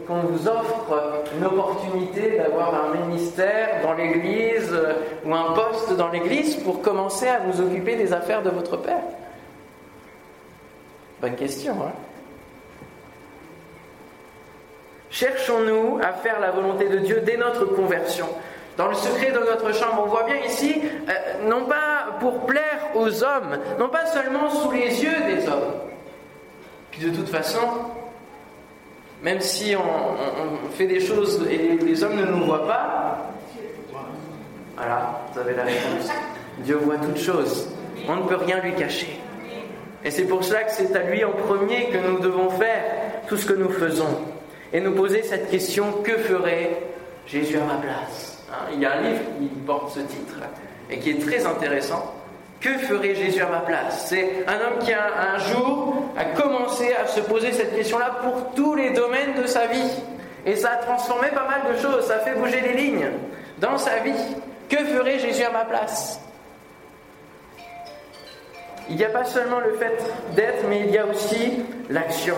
qu'on 0.07 0.21
vous 0.21 0.49
offre 0.49 1.25
une 1.37 1.45
opportunité 1.45 2.39
d'avoir 2.39 2.75
un 2.75 3.07
ministère 3.07 3.83
dans 3.83 3.93
l'Église 3.93 4.71
euh, 4.73 4.95
ou 5.27 5.35
un 5.35 5.53
poste 5.53 5.95
dans 5.97 6.09
l'Église 6.09 6.57
pour 6.57 6.81
commencer 6.81 7.29
à 7.29 7.41
vous 7.41 7.61
occuper 7.61 7.97
des 7.97 8.13
affaires 8.13 8.43
de 8.43 8.49
votre 8.49 8.79
père? 8.79 9.03
Bonne 11.21 11.35
question, 11.35 11.75
hein. 11.75 11.93
Cherchons-nous 15.11 15.99
à 16.03 16.13
faire 16.13 16.39
la 16.39 16.51
volonté 16.51 16.89
de 16.89 16.99
Dieu 16.99 17.23
dès 17.25 17.37
notre 17.37 17.65
conversion. 17.65 18.27
Dans 18.77 18.89
le 18.89 18.95
secret 18.95 19.33
de 19.33 19.39
notre 19.39 19.75
chambre, 19.75 20.05
on 20.05 20.09
voit 20.09 20.25
bien 20.25 20.37
ici, 20.47 20.81
euh, 21.09 21.49
non 21.49 21.65
pas 21.65 22.19
pour 22.21 22.47
plaire 22.47 22.91
aux 22.95 23.25
hommes, 23.25 23.59
non 23.79 23.89
pas 23.89 24.07
seulement 24.07 24.49
sous 24.51 24.71
les 24.71 25.03
yeux 25.03 25.25
des 25.27 25.49
hommes. 25.49 25.75
De 27.01 27.11
toute 27.11 27.29
façon, 27.29 27.61
même 29.23 29.41
si 29.41 29.75
on, 29.77 30.71
fait 30.71 30.87
des 30.87 31.01
choses 31.01 31.47
et 31.49 31.77
les 31.77 32.03
hommes 32.03 32.17
ne 32.17 32.25
nous 32.25 32.45
voient 32.45 32.67
pas, 32.67 33.33
voilà, 34.77 35.21
vous 35.33 35.41
avez 35.41 35.55
la 35.55 35.65
réponse. 35.65 36.11
Dieu 36.59 36.77
voit 36.77 36.97
toutes 36.99 37.19
choses. 37.19 37.69
On 38.09 38.17
ne 38.17 38.23
peut 38.23 38.37
rien 38.37 38.61
lui 38.61 38.75
cacher. 38.75 39.21
Et 40.05 40.11
c'est 40.11 40.25
pour 40.25 40.45
cela 40.45 40.65
que 40.65 40.73
c'est 40.73 40.95
à 40.95 41.03
lui 41.03 41.25
en 41.25 41.33
premier 41.33 41.89
que 41.89 41.99
nous 41.99 42.21
devons 42.21 42.51
faire 42.51 42.85
tout 43.29 43.37
ce 43.37 43.47
que 43.47 43.55
nous 43.55 43.71
faisons. 43.71 44.19
Et 44.73 44.81
nous 44.81 44.93
poser 44.93 45.23
cette 45.23 45.51
question, 45.51 45.93
que 46.05 46.13
ferait 46.19 46.83
Jésus 47.27 47.59
à 47.59 47.65
ma 47.65 47.75
place? 47.75 48.45
Hein, 48.51 48.71
Il 48.73 48.81
y 48.81 48.87
a 48.87 48.95
un 48.95 49.03
livre 49.03 49.23
qui 49.39 49.47
porte 49.67 49.95
ce 49.95 50.01
titre 50.01 50.41
et 50.91 50.99
qui 50.99 51.11
est 51.11 51.21
très 51.21 51.45
intéressant. 51.47 52.15
Que 52.61 52.71
ferait 52.79 53.15
Jésus 53.15 53.41
à 53.41 53.47
ma 53.47 53.61
place? 53.61 54.07
C'est 54.09 54.45
un 54.49 54.55
homme 54.55 54.79
qui 54.81 54.93
a, 54.93 55.07
un 55.35 55.39
jour 55.39 56.03
a 56.17 56.25
commencé 56.25 56.93
à 56.93 57.07
se 57.07 57.21
poser 57.21 57.53
cette 57.53 57.77
question-là 57.77 58.19
pour 58.23 58.53
tous 58.55 58.75
les 58.75 58.91
domaines 58.91 59.41
de 59.41 59.47
sa 59.47 59.67
vie. 59.67 59.91
Et 60.45 60.57
ça 60.57 60.73
a 60.73 60.77
transformé 60.77 61.29
pas 61.29 61.47
mal 61.47 61.73
de 61.73 61.79
choses, 61.81 62.07
ça 62.07 62.17
a 62.17 62.19
fait 62.21 62.35
bouger 62.35 62.61
les 62.61 62.73
lignes 62.73 63.11
dans 63.59 63.79
sa 63.79 63.99
vie. 63.99 64.15
Que 64.69 64.79
ferait 64.79 65.19
Jésus 65.19 65.45
à 65.45 65.51
ma 65.51 65.65
place? 65.65 66.21
Il 68.91 68.97
n'y 68.97 69.05
a 69.05 69.11
pas 69.11 69.25
seulement 69.25 69.61
le 69.61 69.75
fait 69.75 70.03
d'être, 70.35 70.65
mais 70.69 70.81
il 70.81 70.91
y 70.91 70.99
a 70.99 71.07
aussi 71.07 71.65
l'action. 71.91 72.37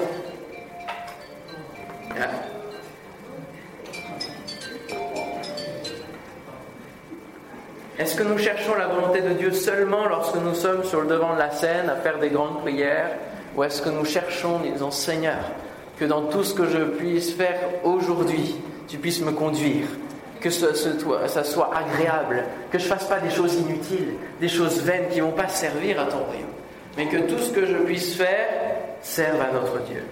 Est-ce 8.01 8.17
que 8.17 8.23
nous 8.23 8.39
cherchons 8.39 8.75
la 8.77 8.87
volonté 8.87 9.21
de 9.21 9.35
Dieu 9.35 9.53
seulement 9.53 10.07
lorsque 10.09 10.37
nous 10.37 10.55
sommes 10.55 10.85
sur 10.85 11.03
le 11.03 11.07
devant 11.07 11.35
de 11.35 11.39
la 11.39 11.51
scène 11.51 11.91
à 11.91 11.97
faire 11.97 12.19
des 12.19 12.31
grandes 12.31 12.63
prières 12.63 13.11
Ou 13.55 13.63
est-ce 13.63 13.83
que 13.83 13.91
nous 13.91 14.07
cherchons, 14.07 14.59
disons 14.61 14.91
Seigneur, 14.91 15.37
que 15.99 16.07
dans 16.07 16.23
tout 16.23 16.43
ce 16.43 16.55
que 16.55 16.67
je 16.67 16.79
puisse 16.79 17.35
faire 17.35 17.59
aujourd'hui, 17.85 18.57
tu 18.89 18.97
puisses 18.97 19.21
me 19.21 19.33
conduire 19.33 19.85
que 20.41 20.49
ce, 20.49 20.73
ça 21.27 21.45
soit 21.45 21.71
agréable, 21.77 22.45
que 22.71 22.79
je 22.79 22.85
ne 22.85 22.89
fasse 22.89 23.05
pas 23.05 23.21
des 23.21 23.29
choses 23.29 23.57
inutiles, 23.57 24.15
des 24.41 24.49
choses 24.49 24.81
vaines 24.81 25.09
qui 25.11 25.19
ne 25.19 25.25
vont 25.25 25.33
pas 25.33 25.49
servir 25.49 26.01
à 26.01 26.07
ton 26.07 26.21
royaume, 26.21 26.49
mais 26.97 27.05
que 27.05 27.19
tout 27.31 27.39
ce 27.39 27.53
que 27.53 27.67
je 27.67 27.77
puisse 27.85 28.15
faire 28.15 28.49
serve 29.03 29.43
à 29.43 29.53
notre 29.53 29.79
Dieu. 29.85 30.03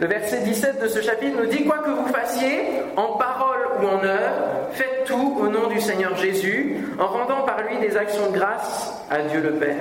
Le 0.00 0.06
verset 0.06 0.42
17 0.42 0.80
de 0.80 0.86
ce 0.86 1.00
chapitre 1.00 1.42
nous 1.42 1.48
dit 1.48 1.64
Quoi 1.64 1.78
que 1.78 1.90
vous 1.90 2.06
fassiez, 2.06 2.66
en 2.96 3.16
parole 3.16 3.58
ou 3.82 3.86
en 3.86 4.04
œuvre, 4.04 4.68
faites 4.70 5.04
tout 5.06 5.38
au 5.40 5.48
nom 5.48 5.66
du 5.66 5.80
Seigneur 5.80 6.14
Jésus, 6.14 6.76
en 7.00 7.06
rendant 7.06 7.42
par 7.42 7.62
lui 7.62 7.78
des 7.78 7.96
actions 7.96 8.30
de 8.30 8.36
grâce 8.38 8.94
à 9.10 9.18
Dieu 9.22 9.40
le 9.40 9.54
Père. 9.54 9.76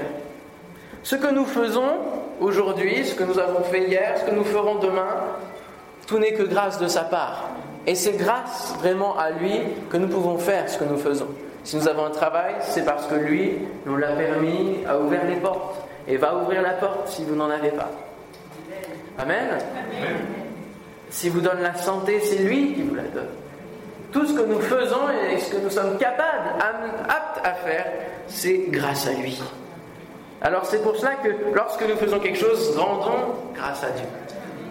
Ce 1.03 1.15
que 1.15 1.31
nous 1.31 1.45
faisons 1.45 1.99
aujourd'hui, 2.39 3.05
ce 3.05 3.13
que 3.13 3.23
nous 3.23 3.37
avons 3.37 3.63
fait 3.63 3.87
hier, 3.87 4.17
ce 4.17 4.23
que 4.23 4.35
nous 4.35 4.43
ferons 4.43 4.75
demain, 4.79 5.07
tout 6.07 6.17
n'est 6.17 6.33
que 6.33 6.43
grâce 6.43 6.79
de 6.79 6.87
sa 6.87 7.03
part. 7.03 7.49
Et 7.85 7.93
c'est 7.93 8.13
grâce 8.13 8.73
vraiment 8.79 9.17
à 9.19 9.29
lui 9.29 9.61
que 9.91 9.97
nous 9.97 10.07
pouvons 10.07 10.39
faire 10.39 10.67
ce 10.67 10.79
que 10.79 10.83
nous 10.83 10.97
faisons. 10.97 11.27
Si 11.63 11.75
nous 11.75 11.87
avons 11.87 12.05
un 12.05 12.11
travail, 12.11 12.55
c'est 12.61 12.85
parce 12.85 13.05
que 13.05 13.15
lui 13.15 13.59
nous 13.85 13.97
l'a 13.97 14.13
permis, 14.13 14.79
a 14.89 14.97
ouvert 14.97 15.25
les 15.27 15.35
portes 15.35 15.75
et 16.07 16.17
va 16.17 16.37
ouvrir 16.37 16.63
la 16.63 16.71
porte 16.71 17.07
si 17.07 17.23
vous 17.23 17.35
n'en 17.35 17.51
avez 17.51 17.69
pas. 17.69 17.91
Amen. 19.17 19.57
Si 21.09 21.29
vous 21.29 21.41
donne 21.41 21.61
la 21.61 21.75
santé, 21.75 22.19
c'est 22.19 22.39
lui 22.39 22.73
qui 22.73 22.83
vous 22.83 22.95
la 22.95 23.03
donne. 23.03 23.29
Tout 24.11 24.25
ce 24.25 24.33
que 24.33 24.45
nous 24.45 24.59
faisons 24.59 25.09
et 25.31 25.39
ce 25.39 25.51
que 25.51 25.57
nous 25.57 25.69
sommes 25.69 25.97
capables, 25.97 26.49
aptes 27.09 27.45
à 27.45 27.53
faire, 27.53 27.85
c'est 28.27 28.65
grâce 28.69 29.07
à 29.07 29.13
lui. 29.13 29.41
Alors 30.41 30.65
c'est 30.65 30.81
pour 30.81 30.95
cela 30.95 31.15
que 31.15 31.29
lorsque 31.53 31.81
nous 31.81 31.95
faisons 31.95 32.19
quelque 32.19 32.37
chose, 32.37 32.77
rendons 32.77 33.35
grâce 33.55 33.83
à 33.83 33.89
Dieu. 33.89 34.05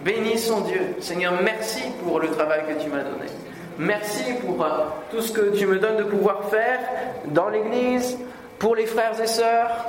Bénissons 0.05 0.61
Dieu. 0.61 0.95
Seigneur, 1.01 1.33
merci 1.43 1.81
pour 2.03 2.19
le 2.19 2.29
travail 2.29 2.61
que 2.67 2.81
tu 2.81 2.89
m'as 2.89 3.03
donné. 3.03 3.25
Merci 3.77 4.23
pour 4.45 4.63
euh, 4.63 4.85
tout 5.11 5.21
ce 5.21 5.31
que 5.31 5.55
tu 5.55 5.67
me 5.67 5.77
donnes 5.77 5.97
de 5.97 6.03
pouvoir 6.03 6.45
faire 6.45 6.79
dans 7.27 7.49
l'Église, 7.49 8.17
pour 8.57 8.75
les 8.75 8.87
frères 8.87 9.19
et 9.21 9.27
sœurs, 9.27 9.85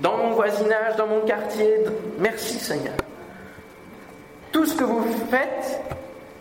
dans 0.00 0.16
mon 0.16 0.30
voisinage, 0.30 0.96
dans 0.96 1.06
mon 1.06 1.20
quartier. 1.20 1.84
Merci 2.18 2.58
Seigneur. 2.58 2.94
Tout 4.52 4.66
ce 4.66 4.76
que 4.76 4.84
vous 4.84 5.02
faites 5.30 5.80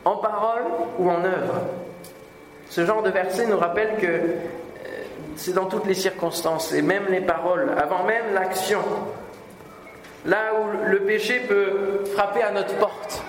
en 0.06 0.18
parole 0.18 0.64
ou 1.00 1.10
en 1.10 1.24
œuvre. 1.24 1.62
Ce 2.70 2.86
genre 2.86 3.04
de 3.04 3.10
verset 3.10 3.48
nous 3.48 3.58
rappelle 3.58 3.98
que 3.98 4.08
euh, 4.08 4.38
c'est 5.36 5.54
dans 5.54 5.66
toutes 5.66 5.86
les 5.86 5.94
circonstances, 5.94 6.74
et 6.74 6.82
même 6.82 7.06
les 7.10 7.22
paroles, 7.22 7.70
avant 7.78 8.04
même 8.04 8.34
l'action. 8.34 8.82
Là 10.26 10.52
où 10.54 10.90
le 10.90 11.00
péché 11.00 11.42
peut 11.48 12.04
frapper 12.14 12.44
à 12.44 12.52
notre 12.52 12.76
porte. 12.76 13.24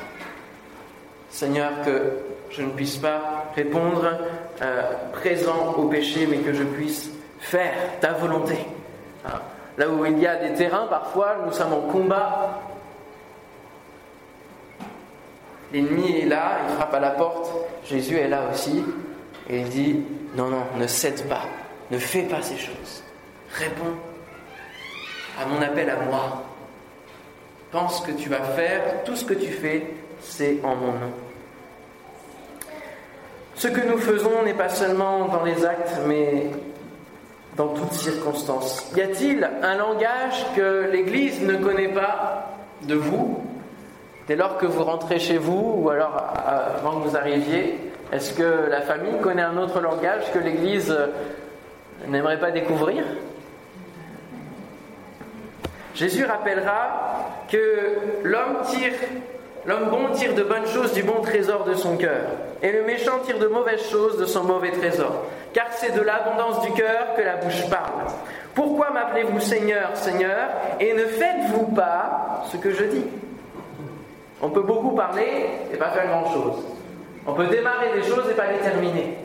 Seigneur, 1.30 1.70
que 1.84 2.18
je 2.50 2.62
ne 2.62 2.70
puisse 2.70 2.98
pas 2.98 3.46
répondre 3.56 4.04
euh, 4.60 4.82
présent 5.12 5.74
au 5.78 5.88
péché, 5.88 6.26
mais 6.28 6.38
que 6.38 6.52
je 6.52 6.64
puisse 6.64 7.10
faire 7.40 7.72
ta 8.00 8.12
volonté. 8.12 8.58
Hein. 9.26 9.40
Là 9.78 9.88
où 9.88 10.04
il 10.04 10.18
y 10.18 10.26
a 10.26 10.36
des 10.36 10.54
terrains, 10.54 10.86
parfois, 10.88 11.36
nous 11.46 11.52
sommes 11.52 11.72
en 11.72 11.80
combat. 11.80 12.60
L'ennemi 15.72 16.20
est 16.20 16.26
là, 16.26 16.58
il 16.68 16.74
frappe 16.74 16.94
à 16.94 17.00
la 17.00 17.10
porte. 17.10 17.50
Jésus 17.84 18.16
est 18.16 18.28
là 18.28 18.42
aussi. 18.52 18.84
Et 19.48 19.60
il 19.60 19.68
dit, 19.68 20.00
non, 20.36 20.48
non, 20.48 20.64
ne 20.78 20.86
cède 20.86 21.26
pas. 21.28 21.42
Ne 21.90 21.98
fais 21.98 22.22
pas 22.22 22.42
ces 22.42 22.56
choses. 22.56 23.02
Réponds 23.52 23.96
à 25.40 25.46
mon 25.46 25.60
appel 25.62 25.88
à 25.90 25.96
moi. 25.96 26.42
Pense 27.70 28.00
que 28.00 28.12
tu 28.12 28.28
vas 28.28 28.42
faire, 28.42 29.02
tout 29.04 29.16
ce 29.16 29.24
que 29.24 29.34
tu 29.34 29.50
fais, 29.50 29.86
c'est 30.20 30.58
en 30.62 30.76
mon 30.76 30.92
nom. 30.92 31.12
Ce 33.54 33.68
que 33.68 33.80
nous 33.86 33.98
faisons 33.98 34.42
n'est 34.44 34.54
pas 34.54 34.68
seulement 34.68 35.26
dans 35.28 35.42
les 35.42 35.64
actes, 35.64 36.00
mais 36.06 36.50
dans 37.56 37.68
toutes 37.68 37.92
circonstances. 37.92 38.90
Y 38.96 39.02
a-t-il 39.02 39.50
un 39.62 39.76
langage 39.76 40.46
que 40.56 40.88
l'Église 40.90 41.40
ne 41.42 41.56
connaît 41.56 41.92
pas 41.92 42.50
de 42.82 42.94
vous? 42.94 43.42
Dès 44.28 44.36
lors 44.36 44.56
que 44.56 44.66
vous 44.66 44.84
rentrez 44.84 45.18
chez 45.18 45.36
vous, 45.38 45.74
ou 45.78 45.90
alors 45.90 46.32
avant 46.46 47.00
que 47.00 47.08
vous 47.08 47.16
arriviez, 47.16 47.78
est-ce 48.12 48.34
que 48.34 48.68
la 48.70 48.82
famille 48.82 49.18
connaît 49.20 49.42
un 49.42 49.56
autre 49.56 49.80
langage 49.80 50.30
que 50.32 50.38
l'Église 50.38 50.96
n'aimerait 52.06 52.38
pas 52.38 52.50
découvrir? 52.50 53.04
Jésus 55.94 56.24
rappellera 56.24 57.28
que 57.50 57.96
l'homme 58.22 58.58
tire, 58.66 58.92
bon 59.66 60.08
tire 60.14 60.34
de 60.34 60.42
bonnes 60.42 60.66
choses 60.66 60.92
du 60.92 61.02
bon 61.02 61.20
trésor 61.20 61.64
de 61.64 61.74
son 61.74 61.96
cœur, 61.96 62.22
et 62.62 62.70
le 62.70 62.84
méchant 62.84 63.18
tire 63.24 63.38
de 63.38 63.46
mauvaises 63.46 63.88
choses 63.90 64.18
de 64.18 64.24
son 64.24 64.44
mauvais 64.44 64.70
trésor, 64.70 65.26
car 65.52 65.66
c'est 65.72 65.94
de 65.94 66.00
l'abondance 66.00 66.60
du 66.62 66.72
cœur 66.72 67.14
que 67.16 67.22
la 67.22 67.36
bouche 67.36 67.68
parle. 67.68 68.08
Pourquoi 68.54 68.90
m'appelez-vous 68.90 69.40
Seigneur, 69.40 69.96
Seigneur, 69.96 70.48
et 70.80 70.92
ne 70.92 71.04
faites-vous 71.04 71.66
pas 71.74 72.44
ce 72.50 72.56
que 72.56 72.70
je 72.70 72.84
dis? 72.84 73.04
On 74.42 74.50
peut 74.50 74.62
beaucoup 74.62 74.90
parler 74.90 75.46
et 75.72 75.76
pas 75.76 75.90
faire 75.90 76.08
grand-chose. 76.08 76.64
On 77.26 77.32
peut 77.32 77.46
démarrer 77.46 77.92
des 77.94 78.02
choses 78.02 78.28
et 78.28 78.34
pas 78.34 78.50
les 78.50 78.58
terminer. 78.58 79.16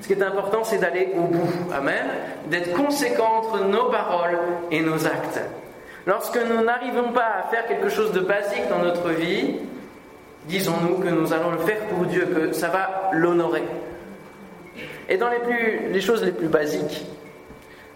Ce 0.00 0.06
qui 0.06 0.12
est 0.14 0.22
important, 0.22 0.62
c'est 0.62 0.78
d'aller 0.78 1.12
au 1.16 1.22
bout. 1.22 1.50
Amen. 1.74 2.06
D'être 2.46 2.72
conséquent 2.74 3.38
entre 3.38 3.64
nos 3.64 3.90
paroles 3.90 4.38
et 4.70 4.80
nos 4.80 5.06
actes. 5.06 5.40
Lorsque 6.06 6.38
nous 6.38 6.64
n'arrivons 6.64 7.12
pas 7.12 7.40
à 7.40 7.42
faire 7.50 7.66
quelque 7.66 7.88
chose 7.88 8.12
de 8.12 8.20
basique 8.20 8.68
dans 8.70 8.78
notre 8.78 9.10
vie, 9.10 9.56
disons-nous 10.46 10.98
que 10.98 11.08
nous 11.08 11.32
allons 11.32 11.50
le 11.50 11.58
faire 11.58 11.80
pour 11.88 12.06
Dieu, 12.06 12.26
que 12.26 12.52
ça 12.52 12.68
va 12.68 13.10
l'honorer. 13.12 13.64
Et 15.08 15.16
dans 15.16 15.28
les, 15.28 15.40
plus, 15.40 15.88
les 15.90 16.00
choses 16.00 16.24
les 16.24 16.32
plus 16.32 16.48
basiques, 16.48 17.04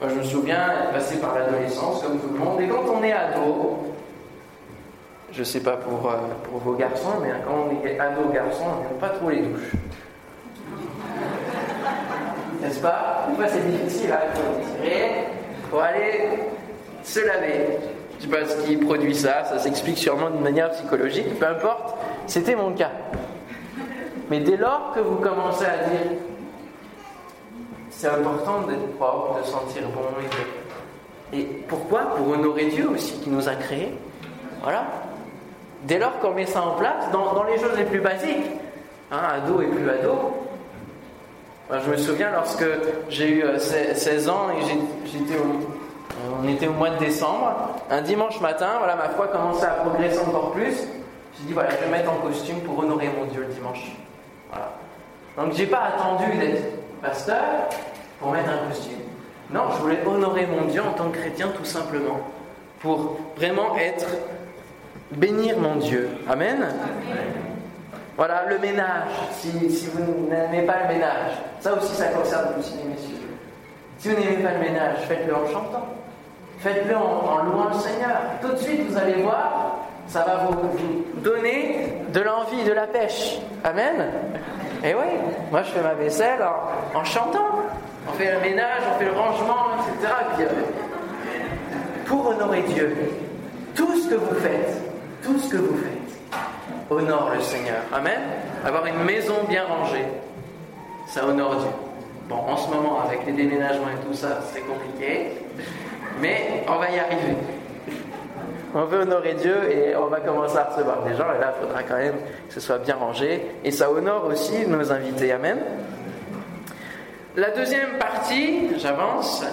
moi 0.01 0.11
je 0.11 0.17
me 0.17 0.25
souviens 0.25 0.67
passer 0.93 1.19
par 1.19 1.39
l'adolescence 1.39 2.03
comme 2.03 2.19
tout 2.19 2.29
le 2.33 2.39
monde, 2.39 2.61
et 2.61 2.67
quand 2.67 2.85
on 2.93 3.03
est 3.03 3.13
ado, 3.13 3.94
je 5.37 5.43
sais 5.43 5.61
pas 5.61 5.77
pour, 5.77 6.09
euh, 6.11 6.17
pour 6.45 6.61
vos 6.61 6.75
garçons, 6.75 7.19
mais 7.21 7.31
quand 7.45 7.67
on 7.67 7.87
est 7.87 7.99
ado 7.99 8.29
garçon, 8.33 8.65
on 8.65 8.83
n'aime 8.85 8.99
pas 9.01 9.09
trop 9.11 9.31
les 9.31 9.43
douches. 9.43 9.73
N'est-ce 12.61 12.81
pas? 12.81 13.27
Des 13.29 13.37
fois 13.37 13.47
c'est 13.49 13.67
difficile, 13.71 14.13
à 14.13 14.21
faut 14.35 14.81
tirer, 14.81 15.27
faut 15.71 15.81
aller 15.81 16.31
se 17.03 17.21
laver. 17.21 17.79
Je 18.21 18.27
ne 18.27 18.33
sais 18.33 18.41
pas 18.41 18.49
ce 18.49 18.67
qui 18.67 18.77
produit 18.77 19.15
ça, 19.15 19.45
ça 19.45 19.59
s'explique 19.59 19.99
sûrement 19.99 20.31
d'une 20.31 20.41
manière 20.41 20.71
psychologique, 20.71 21.39
peu 21.39 21.47
importe, 21.47 21.97
c'était 22.27 22.55
mon 22.55 22.73
cas. 22.73 22.93
Mais 24.31 24.41
dès 24.41 24.57
lors 24.57 24.93
que 24.95 25.01
vous 25.01 25.17
commencez 25.17 25.67
à 25.67 25.89
dire 25.89 26.19
c'est 27.91 28.09
important 28.09 28.63
d'être 28.63 28.97
propre, 28.97 29.41
de 29.41 29.47
sentir 29.47 29.83
bon 29.95 30.01
et, 31.33 31.41
et 31.41 31.45
pourquoi? 31.69 32.17
Pour 32.17 32.29
honorer 32.31 32.67
Dieu 32.67 32.89
aussi 32.89 33.19
qui 33.19 33.31
nous 33.31 33.49
a 33.49 33.55
créés. 33.55 33.95
Voilà. 34.63 34.87
Dès 35.85 35.99
lors 35.99 36.19
qu'on 36.19 36.33
met 36.33 36.47
ça 36.47 36.63
en 36.63 36.73
place, 36.73 37.11
dans, 37.13 37.45
les 37.45 37.59
choses 37.59 37.77
les 37.77 37.85
plus 37.85 38.01
basiques, 38.01 38.47
hein, 39.13 39.21
ado 39.37 39.61
et 39.61 39.67
plus 39.67 39.89
ado, 39.89 40.47
je 41.71 41.91
me 41.91 41.97
souviens 41.97 42.31
lorsque 42.31 42.65
j'ai 43.09 43.39
eu 43.39 43.45
16 43.59 44.29
euh, 44.29 44.31
ans 44.31 44.51
et 44.51 44.63
j'étais 45.07 45.39
on 46.43 46.49
était 46.49 46.69
au 46.69 46.73
mois 46.73 46.91
de 46.91 46.99
décembre, 46.99 47.53
un 47.91 48.01
dimanche 48.01 48.41
matin, 48.41 48.69
voilà, 48.79 48.97
ma 48.97 49.09
foi 49.11 49.29
commençait 49.29 49.67
à 49.67 49.71
progresser 49.71 50.21
encore 50.21 50.53
plus. 50.53 50.75
J'ai 51.37 51.47
dit, 51.47 51.53
voilà, 51.53 51.71
je 51.71 51.85
vais 51.85 51.91
mettre 51.91 52.11
en 52.11 52.17
costume 52.17 52.61
pour 52.61 52.79
honorer 52.79 53.11
mon 53.19 53.27
Dieu 53.27 53.45
le 53.47 53.53
dimanche. 53.53 53.97
Voilà. 54.51 54.71
Donc, 55.37 55.55
j'ai 55.55 55.67
pas 55.67 55.83
attendu 55.95 56.39
d'être 56.39 56.63
pasteur 57.03 57.43
pour 58.21 58.31
mettre 58.31 58.51
un 58.51 58.69
costume. 58.69 58.99
Non, 59.51 59.63
je 59.73 59.83
voulais 59.83 59.99
honorer 60.07 60.47
mon 60.47 60.67
Dieu 60.67 60.83
en 60.83 60.93
tant 60.93 61.11
que 61.11 61.19
chrétien, 61.19 61.49
tout 61.57 61.65
simplement. 61.65 62.21
Pour 62.81 63.19
vraiment 63.37 63.77
être, 63.77 64.07
bénir 65.17 65.59
mon 65.59 65.77
Dieu. 65.77 66.09
Amen. 66.29 66.67
Voilà, 68.17 68.45
le 68.49 68.59
ménage, 68.59 69.11
si, 69.33 69.71
si 69.71 69.87
vous 69.87 70.29
n'aimez 70.29 70.63
pas 70.63 70.83
le 70.83 70.95
ménage, 70.95 71.33
ça 71.61 71.75
aussi 71.75 71.95
ça 71.95 72.07
concerne 72.07 72.49
aussi 72.59 72.75
les 72.77 72.89
messieurs. 72.89 73.15
Si 73.99 74.09
vous 74.09 74.21
n'aimez 74.21 74.43
pas 74.43 74.53
le 74.53 74.61
ménage, 74.61 74.99
faites-le 75.09 75.35
en 75.35 75.47
chantant. 75.47 75.87
Faites-le 76.59 76.97
en, 76.97 77.43
louant 77.45 77.69
le 77.73 77.79
Seigneur. 77.79 78.17
Tout 78.41 78.53
de 78.53 78.57
suite, 78.57 78.89
vous 78.89 78.97
allez 78.97 79.23
voir, 79.23 79.79
ça 80.07 80.21
va 80.21 80.47
vous, 80.47 81.21
donner 81.21 81.93
de 82.13 82.21
l'envie, 82.21 82.63
de 82.65 82.73
la 82.73 82.87
pêche. 82.87 83.39
Amen. 83.65 84.07
Et 84.85 84.95
oui, 84.95 85.19
moi 85.51 85.63
je 85.63 85.71
fais 85.71 85.83
ma 85.83 85.95
vaisselle 85.95 86.41
en, 86.95 87.05
chantant. 87.05 87.63
On 88.09 88.13
fait 88.13 88.33
le 88.33 88.41
ménage, 88.41 88.83
on 88.95 88.99
fait 88.99 89.07
le 89.07 89.13
rangement, 89.13 89.67
etc. 89.79 90.13
Euh, 90.41 90.45
pour 92.07 92.29
honorer 92.29 92.63
Dieu, 92.63 92.95
tout 93.75 93.99
ce 93.99 94.11
que 94.11 94.15
vous 94.15 94.35
faites, 94.37 94.94
tout 95.25 95.39
ce 95.39 95.49
que 95.49 95.57
vous 95.57 95.77
faites, 95.79 96.41
honore 96.91 97.33
le 97.35 97.41
Seigneur. 97.41 97.83
Amen. 97.93 98.21
Avoir 98.65 98.87
une 98.87 99.03
maison 99.05 99.35
bien 99.49 99.65
rangée, 99.65 100.05
ça 101.07 101.27
honore 101.27 101.57
Dieu. 101.57 101.71
Bon, 102.29 102.37
en 102.37 102.57
ce 102.57 102.71
moment, 102.71 103.01
avec 103.03 103.27
les 103.27 103.33
déménagements 103.33 103.89
et 103.89 104.07
tout 104.07 104.15
ça, 104.15 104.41
c'est 104.53 104.61
compliqué. 104.61 105.33
Mais 106.21 106.65
on 106.69 106.77
va 106.77 106.91
y 106.91 106.99
arriver. 106.99 107.37
On 108.75 108.85
veut 108.85 109.01
honorer 109.01 109.35
Dieu 109.35 109.71
et 109.71 109.95
on 109.95 110.07
va 110.07 110.21
commencer 110.21 110.57
à 110.57 110.65
recevoir 110.65 111.03
des 111.03 111.15
gens. 111.15 111.27
Et 111.37 111.41
là, 111.41 111.55
il 111.57 111.67
faudra 111.67 111.83
quand 111.83 111.97
même 111.97 112.17
que 112.49 112.55
ce 112.55 112.61
soit 112.61 112.79
bien 112.79 112.97
rangé. 112.97 113.47
Et 113.63 113.71
ça 113.71 113.91
honore 113.91 114.27
aussi 114.27 114.67
nos 114.67 114.91
invités. 114.91 115.33
Amen. 115.33 115.59
La 117.37 117.51
deuxième 117.51 117.99
partie, 117.99 118.71
j'avance, 118.79 119.45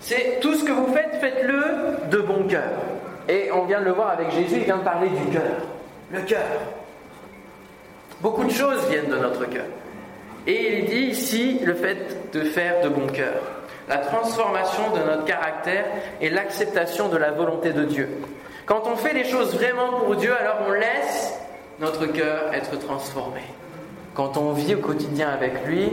c'est 0.00 0.38
tout 0.40 0.54
ce 0.54 0.64
que 0.64 0.72
vous 0.72 0.92
faites, 0.92 1.16
faites-le 1.20 2.08
de 2.10 2.18
bon 2.18 2.46
cœur. 2.46 2.70
Et 3.28 3.50
on 3.52 3.64
vient 3.64 3.80
de 3.80 3.86
le 3.86 3.92
voir 3.92 4.10
avec 4.10 4.30
Jésus, 4.30 4.56
il 4.56 4.64
vient 4.64 4.78
de 4.78 4.84
parler 4.84 5.08
du 5.08 5.26
cœur. 5.32 5.42
Le 6.12 6.20
cœur. 6.20 6.46
Beaucoup 8.20 8.44
de 8.44 8.50
choses 8.50 8.86
viennent 8.88 9.10
de 9.10 9.16
notre 9.16 9.44
cœur. 9.46 9.66
Et 10.46 10.78
il 10.78 10.84
dit 10.86 11.10
ici 11.10 11.60
le 11.64 11.74
fait 11.74 12.32
de 12.32 12.42
faire 12.42 12.80
de 12.82 12.88
bon 12.88 13.06
cœur 13.08 13.42
la 13.88 13.98
transformation 13.98 14.90
de 14.94 14.98
notre 14.98 15.24
caractère 15.24 15.84
et 16.20 16.28
l'acceptation 16.28 17.08
de 17.08 17.16
la 17.16 17.30
volonté 17.30 17.72
de 17.72 17.84
Dieu. 17.84 18.08
Quand 18.64 18.82
on 18.86 18.96
fait 18.96 19.12
les 19.12 19.24
choses 19.24 19.54
vraiment 19.54 20.00
pour 20.00 20.16
Dieu, 20.16 20.32
alors 20.38 20.58
on 20.66 20.72
laisse 20.72 21.38
notre 21.78 22.06
cœur 22.06 22.52
être 22.52 22.76
transformé. 22.78 23.42
Quand 24.14 24.36
on 24.36 24.52
vit 24.52 24.74
au 24.74 24.78
quotidien 24.78 25.28
avec 25.28 25.66
lui, 25.66 25.92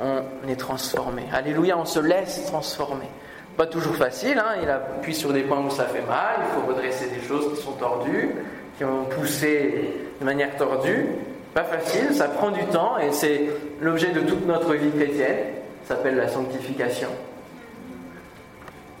on 0.00 0.48
est 0.48 0.56
transformé. 0.56 1.22
Alléluia, 1.32 1.76
on 1.78 1.84
se 1.84 1.98
laisse 1.98 2.46
transformer. 2.46 3.08
Pas 3.56 3.66
toujours 3.66 3.94
facile, 3.94 4.38
hein, 4.38 4.56
il 4.62 4.68
appuie 4.68 5.14
sur 5.14 5.32
des 5.32 5.42
points 5.42 5.60
où 5.60 5.70
ça 5.70 5.84
fait 5.84 6.02
mal, 6.02 6.40
il 6.40 6.60
faut 6.60 6.66
redresser 6.66 7.06
des 7.08 7.24
choses 7.26 7.54
qui 7.54 7.62
sont 7.62 7.72
tordues, 7.72 8.30
qui 8.76 8.84
ont 8.84 9.04
poussé 9.04 9.92
de 10.20 10.24
manière 10.24 10.56
tordue. 10.56 11.06
Pas 11.54 11.62
facile, 11.62 12.12
ça 12.12 12.26
prend 12.26 12.50
du 12.50 12.64
temps 12.64 12.98
et 12.98 13.12
c'est 13.12 13.42
l'objet 13.80 14.10
de 14.10 14.20
toute 14.20 14.44
notre 14.44 14.74
vie 14.74 14.90
chrétienne 14.90 15.38
s'appelle 15.84 16.16
la 16.16 16.26
sanctification. 16.26 17.08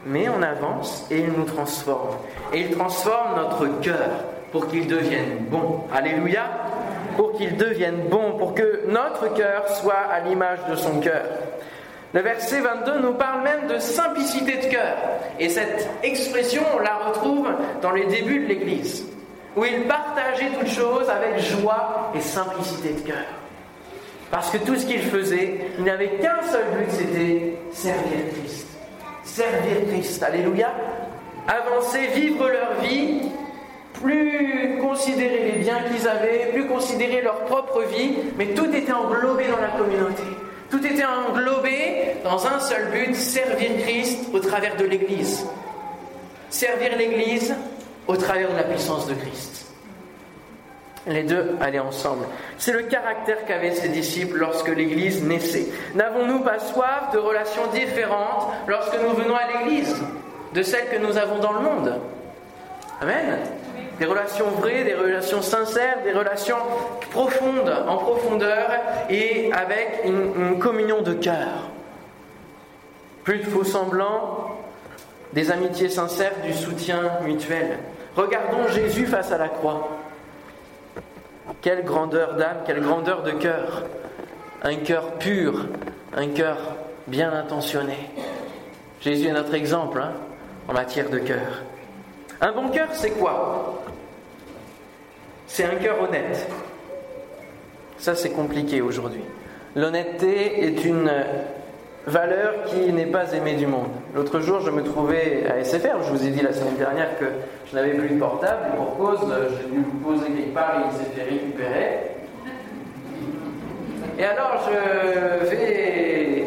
Mais 0.06 0.28
on 0.28 0.42
avance 0.42 1.06
et 1.10 1.18
il 1.18 1.32
nous 1.32 1.44
transforme. 1.44 2.16
Et 2.52 2.60
il 2.60 2.70
transforme 2.70 3.36
notre 3.36 3.80
cœur 3.80 4.10
pour 4.52 4.68
qu'il 4.68 4.86
devienne 4.86 5.46
bon. 5.50 5.80
Alléluia. 5.92 6.42
Pour 7.16 7.32
qu'il 7.32 7.56
devienne 7.56 8.08
bon, 8.10 8.32
pour 8.38 8.54
que 8.54 8.82
notre 8.86 9.32
cœur 9.34 9.68
soit 9.68 9.94
à 9.94 10.20
l'image 10.20 10.58
de 10.70 10.76
son 10.76 11.00
cœur. 11.00 11.24
Le 12.14 12.20
verset 12.20 12.60
22 12.60 13.00
nous 13.00 13.14
parle 13.14 13.42
même 13.42 13.66
de 13.66 13.78
simplicité 13.80 14.58
de 14.58 14.66
cœur. 14.70 14.96
Et 15.40 15.48
cette 15.48 15.88
expression, 16.04 16.62
on 16.76 16.78
la 16.78 16.94
retrouve 17.08 17.48
dans 17.82 17.90
les 17.90 18.06
débuts 18.06 18.38
de 18.38 18.46
l'Église, 18.46 19.04
où 19.56 19.64
il 19.64 19.82
partageait 19.88 20.50
toutes 20.56 20.68
choses 20.68 21.10
avec 21.10 21.40
joie 21.40 22.12
et 22.14 22.20
simplicité 22.20 22.90
de 22.90 23.00
cœur. 23.00 23.26
Parce 24.30 24.48
que 24.50 24.58
tout 24.58 24.76
ce 24.76 24.86
qu'ils 24.86 25.02
faisaient, 25.02 25.58
il 25.76 25.84
n'avait 25.84 26.10
qu'un 26.20 26.40
seul 26.52 26.62
but, 26.78 26.90
c'était 26.90 27.56
servir 27.72 28.18
Christ. 28.38 28.68
Servir 29.24 29.88
Christ, 29.88 30.22
alléluia. 30.22 30.72
Avancer, 31.48 32.06
vivre 32.14 32.48
leur 32.48 32.80
vie, 32.80 33.22
plus 33.94 34.78
considérer 34.80 35.50
les 35.52 35.58
biens 35.58 35.82
qu'ils 35.90 36.06
avaient, 36.06 36.50
plus 36.52 36.68
considérer 36.68 37.22
leur 37.22 37.40
propre 37.46 37.82
vie, 37.82 38.18
mais 38.38 38.54
tout 38.54 38.72
était 38.72 38.92
englobé 38.92 39.46
dans 39.48 39.60
la 39.60 39.76
communauté. 39.76 40.22
Tout 40.74 40.84
était 40.84 41.04
englobé 41.04 42.16
dans 42.24 42.48
un 42.48 42.58
seul 42.58 42.90
but, 42.90 43.14
servir 43.14 43.70
Christ 43.82 44.26
au 44.32 44.40
travers 44.40 44.74
de 44.74 44.84
l'Église. 44.84 45.46
Servir 46.50 46.96
l'Église 46.96 47.54
au 48.08 48.16
travers 48.16 48.50
de 48.50 48.56
la 48.56 48.64
puissance 48.64 49.06
de 49.06 49.14
Christ. 49.14 49.66
Les 51.06 51.22
deux 51.22 51.54
allaient 51.60 51.78
ensemble. 51.78 52.24
C'est 52.58 52.72
le 52.72 52.82
caractère 52.82 53.44
qu'avaient 53.46 53.76
ces 53.76 53.88
disciples 53.90 54.36
lorsque 54.36 54.66
l'Église 54.66 55.22
naissait. 55.22 55.68
N'avons-nous 55.94 56.40
pas 56.40 56.58
soif 56.58 57.12
de 57.12 57.18
relations 57.18 57.68
différentes 57.72 58.52
lorsque 58.66 59.00
nous 59.00 59.14
venons 59.14 59.36
à 59.36 59.46
l'Église 59.46 59.94
de 60.54 60.62
celles 60.64 60.88
que 60.88 60.98
nous 60.98 61.16
avons 61.18 61.38
dans 61.38 61.52
le 61.52 61.60
monde? 61.60 62.00
Amen. 63.00 63.38
Des 63.98 64.06
relations 64.06 64.48
vraies, 64.50 64.84
des 64.84 64.94
relations 64.94 65.42
sincères, 65.42 66.02
des 66.02 66.12
relations 66.12 66.56
profondes, 67.10 67.72
en 67.86 67.96
profondeur 67.98 68.70
et 69.08 69.52
avec 69.52 70.00
une, 70.04 70.58
communion 70.58 71.02
de 71.02 71.14
cœur. 71.14 71.70
Plus 73.22 73.38
de 73.38 73.44
faux 73.44 73.64
semblants, 73.64 74.58
des 75.32 75.50
amitiés 75.50 75.88
sincères, 75.88 76.34
du 76.44 76.52
soutien 76.52 77.02
mutuel. 77.22 77.78
Regardons 78.16 78.68
Jésus 78.68 79.06
face 79.06 79.32
à 79.32 79.38
la 79.38 79.48
croix. 79.48 79.88
Quelle 81.62 81.84
grandeur 81.84 82.34
d'âme, 82.34 82.58
quelle 82.66 82.80
grandeur 82.80 83.22
de 83.22 83.32
cœur. 83.32 83.84
Un 84.62 84.76
cœur 84.76 85.12
pur, 85.14 85.66
un 86.16 86.28
cœur 86.28 86.56
bien 87.06 87.32
intentionné. 87.32 88.10
Jésus 89.00 89.28
est 89.28 89.32
notre 89.32 89.54
exemple 89.54 90.00
hein, 90.00 90.12
en 90.68 90.72
matière 90.72 91.10
de 91.10 91.18
cœur. 91.18 91.62
Un 92.40 92.52
bon 92.52 92.68
cœur, 92.68 92.88
c'est 92.92 93.10
quoi? 93.10 93.82
C'est 95.46 95.64
un 95.64 95.76
cœur 95.76 96.02
honnête. 96.02 96.46
Ça, 97.98 98.14
c'est 98.14 98.30
compliqué 98.30 98.82
aujourd'hui. 98.82 99.22
L'honnêteté 99.76 100.64
est 100.64 100.84
une 100.84 101.10
valeur 102.06 102.64
qui 102.66 102.92
n'est 102.92 103.06
pas 103.06 103.32
aimée 103.32 103.54
du 103.54 103.66
monde. 103.66 103.88
L'autre 104.14 104.40
jour, 104.40 104.60
je 104.60 104.70
me 104.70 104.82
trouvais 104.82 105.44
à 105.46 105.62
SFR. 105.64 106.02
Je 106.06 106.10
vous 106.10 106.26
ai 106.26 106.30
dit 106.30 106.42
la 106.42 106.52
semaine 106.52 106.76
dernière 106.76 107.18
que 107.18 107.24
je 107.70 107.74
n'avais 107.74 107.94
plus 107.94 108.10
de 108.10 108.18
portable. 108.18 108.76
Pour 108.76 108.96
cause, 108.96 109.20
j'ai 109.58 109.68
dû 109.70 109.78
le 109.78 110.04
poser 110.04 110.26
quelque 110.26 110.54
part 110.54 110.80
et 110.80 110.82
il 110.92 110.98
s'est 110.98 111.12
fait 111.14 111.30
récupérer. 111.30 112.00
Et 114.18 114.24
alors, 114.24 114.68
je 114.68 115.46
vais 115.48 116.46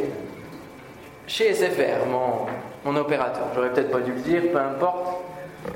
chez 1.27 1.53
SFR, 1.53 2.05
mon, 2.09 2.45
mon 2.89 2.97
opérateur. 2.99 3.47
J'aurais 3.53 3.71
peut-être 3.71 3.91
pas 3.91 3.99
dû 3.99 4.11
le 4.11 4.19
dire, 4.19 4.41
peu 4.51 4.59
importe. 4.59 5.21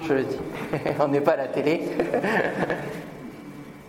Je 0.04 0.14
le 0.14 0.24
dis. 0.24 0.38
On 1.00 1.08
n'est 1.08 1.22
pas 1.22 1.34
à 1.34 1.38
la 1.38 1.48
télé. 1.48 1.82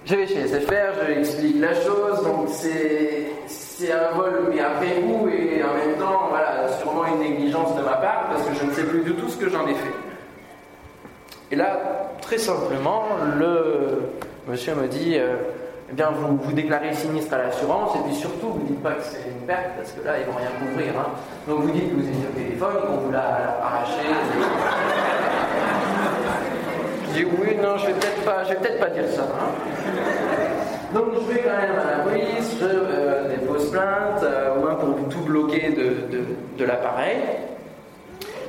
je 0.07 0.15
vais 0.15 0.27
chez 0.27 0.47
SFR, 0.47 1.01
je 1.01 1.13
lui 1.13 1.21
explique 1.21 1.61
la 1.61 1.75
chose. 1.75 2.23
Donc, 2.25 2.49
c'est 2.49 3.93
un 3.93 4.17
vol 4.17 4.53
mais 4.55 4.61
après 4.61 5.01
vous 5.01 5.29
et 5.29 5.63
en 5.63 5.75
même 5.75 5.97
temps, 5.99 6.29
voilà, 6.31 6.69
sûrement 6.79 7.05
une 7.07 7.19
négligence 7.19 7.77
de 7.77 7.83
ma 7.83 7.95
part 7.95 8.29
parce 8.31 8.49
que 8.49 8.55
je 8.55 8.65
ne 8.65 8.73
sais 8.73 8.85
plus 8.85 9.03
du 9.03 9.15
tout 9.15 9.29
ce 9.29 9.37
que 9.37 9.49
j'en 9.49 9.67
ai 9.67 9.75
fait. 9.75 9.91
Et 11.51 11.57
là, 11.57 12.11
très 12.21 12.39
simplement, 12.39 13.05
le 13.39 14.11
monsieur 14.49 14.75
me 14.75 14.87
dit 14.87 15.17
euh, 15.17 15.37
eh 15.93 15.95
bien, 15.95 16.11
vous, 16.11 16.39
vous 16.39 16.53
déclarez 16.53 16.95
sinistre 16.95 17.35
à 17.35 17.39
l'assurance 17.39 17.95
et 17.97 17.99
puis 18.07 18.15
surtout, 18.15 18.49
vous 18.49 18.63
ne 18.63 18.69
dites 18.69 18.83
pas 18.83 18.93
que 18.93 19.03
c'est 19.03 19.29
une 19.29 19.47
perte 19.47 19.73
parce 19.77 19.93
que 19.93 20.03
là, 20.03 20.19
ils 20.19 20.25
vont 20.25 20.39
rien 20.39 20.49
couvrir. 20.59 20.99
Hein. 20.99 21.11
Donc 21.47 21.61
vous 21.61 21.71
dites 21.71 21.91
que 21.91 21.95
vous 21.95 22.09
étiez 22.09 22.27
au 22.31 22.39
téléphone, 22.39 22.77
qu'on 22.87 22.97
vous 22.97 23.13
l'a 23.13 23.59
arraché. 23.63 24.01
Je 27.13 27.19
dis 27.19 27.25
oui, 27.25 27.57
non, 27.63 27.77
je 27.77 27.87
vais 27.87 27.93
peut-être 27.93 28.25
pas, 28.25 28.45
je 28.45 28.51
vais 28.51 28.57
peut-être 28.57 28.81
pas 28.81 28.89
dire 28.89 29.05
ça. 29.11 29.23
Hein. 29.23 30.95
Donc 30.95 31.07
je 31.15 31.33
vais 31.33 31.41
quand 31.41 31.51
même 31.51 31.79
à 31.79 31.99
la 31.99 32.05
police, 32.05 32.57
je 32.59 32.65
euh, 32.65 33.29
dépose 33.29 33.71
plainte, 33.71 34.23
euh, 34.23 34.55
au 34.55 34.61
moins 34.61 34.75
pour 34.75 35.09
tout 35.09 35.21
bloquer 35.21 35.71
de, 35.71 36.65
l'appareil. 36.65 37.19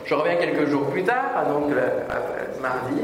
Je 0.06 0.14
reviens 0.14 0.36
quelques 0.36 0.68
jours 0.68 0.86
plus 0.88 1.04
tard, 1.04 1.46
donc 1.50 1.72
mardi, 2.62 3.02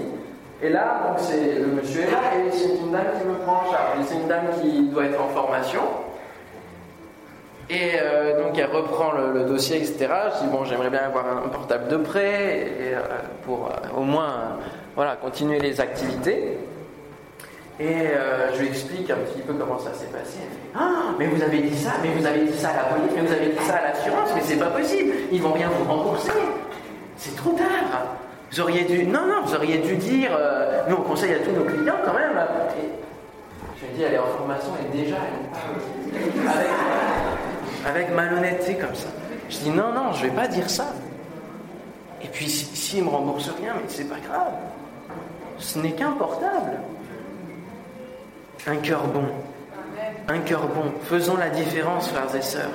et 0.61 0.69
là, 0.69 1.01
donc 1.07 1.19
c'est 1.19 1.55
le 1.55 1.67
monsieur 1.67 2.01
est 2.01 2.11
là 2.11 2.19
et 2.37 2.51
c'est 2.51 2.75
une 2.77 2.91
dame 2.91 3.07
qui 3.19 3.27
me 3.27 3.35
prend 3.35 3.63
en 3.67 3.71
charge. 3.71 3.97
C'est 4.05 4.15
une 4.15 4.27
dame 4.27 4.47
qui 4.61 4.89
doit 4.89 5.05
être 5.05 5.21
en 5.21 5.29
formation. 5.29 5.81
Et 7.69 7.93
euh, 8.01 8.43
donc 8.43 8.57
elle 8.57 8.69
reprend 8.69 9.11
le, 9.13 9.45
dossier, 9.45 9.77
etc. 9.77 10.07
Je 10.35 10.45
dis 10.45 10.51
bon, 10.51 10.63
j'aimerais 10.65 10.89
bien 10.89 11.01
avoir 11.01 11.25
un 11.25 11.49
portable 11.49 11.87
de 11.87 11.97
prêt 11.97 12.67
pour 13.45 13.71
au 13.95 14.01
moins 14.01 14.57
voilà 14.99 15.15
continuer 15.15 15.59
les 15.59 15.79
activités. 15.79 16.57
Et 17.79 17.83
euh, 17.87 18.53
je 18.53 18.59
lui 18.59 18.67
explique 18.67 19.09
un 19.09 19.15
petit 19.15 19.39
peu 19.39 19.53
comment 19.53 19.79
ça 19.79 19.93
s'est 19.93 20.07
passé. 20.07 20.39
Elle 20.43 20.57
Ah, 20.75 21.13
mais 21.17 21.27
vous 21.27 21.41
avez 21.41 21.61
dit 21.61 21.77
ça, 21.77 21.91
mais 22.03 22.09
vous 22.09 22.25
avez 22.25 22.41
dit 22.41 22.57
ça 22.57 22.71
à 22.71 22.75
la 22.75 22.83
police, 22.83 23.11
mais 23.15 23.21
vous 23.21 23.31
avez 23.31 23.47
dit 23.47 23.65
ça 23.65 23.75
à 23.75 23.81
l'assurance, 23.83 24.31
mais 24.35 24.41
c'est 24.43 24.57
pas 24.57 24.71
possible, 24.71 25.13
ils 25.31 25.41
vont 25.41 25.53
rien 25.53 25.69
vous 25.69 25.89
rembourser. 25.89 26.33
C'est 27.15 27.33
trop 27.37 27.51
tard. 27.51 28.17
Vous 28.51 28.59
auriez 28.59 28.83
dû. 28.83 29.05
Non, 29.05 29.25
non, 29.25 29.41
vous 29.45 29.55
auriez 29.55 29.77
dû 29.77 29.95
dire 29.95 30.31
euh, 30.37 30.81
Nous, 30.89 30.97
on 30.97 31.03
conseille 31.03 31.33
à 31.33 31.39
tous 31.39 31.51
nos 31.51 31.63
clients 31.63 32.01
quand 32.03 32.15
même. 32.15 32.37
Je 33.79 33.85
lui 33.85 33.93
dit 33.95 34.03
Elle 34.03 34.15
est 34.15 34.19
en 34.19 34.27
formation 34.27 34.71
et 34.83 34.97
déjà, 34.97 35.15
elle 35.15 36.45
avec, 36.45 38.05
avec 38.05 38.13
malhonnêteté 38.13 38.75
comme 38.75 38.95
ça. 38.95 39.07
Je 39.49 39.59
dis 39.59 39.69
Non, 39.69 39.93
non, 39.93 40.11
je 40.11 40.23
vais 40.23 40.35
pas 40.35 40.49
dire 40.49 40.69
ça. 40.69 40.87
Et 42.21 42.27
puis, 42.27 42.49
s'ils 42.49 42.75
si, 42.75 42.99
ne 42.99 43.05
me 43.05 43.11
remboursent 43.11 43.53
rien, 43.61 43.75
mais 43.77 43.85
c'est 43.87 44.09
pas 44.09 44.19
grave. 44.19 44.51
Ce 45.59 45.77
n'est 45.79 45.91
qu'un 45.91 46.11
portable. 46.11 46.79
Un 48.67 48.77
cœur 48.77 49.03
bon. 49.07 49.25
Un 50.27 50.39
cœur 50.39 50.67
bon. 50.67 50.91
Faisons 51.03 51.37
la 51.37 51.49
différence, 51.49 52.09
frères 52.09 52.35
et 52.35 52.41
sœurs. 52.41 52.69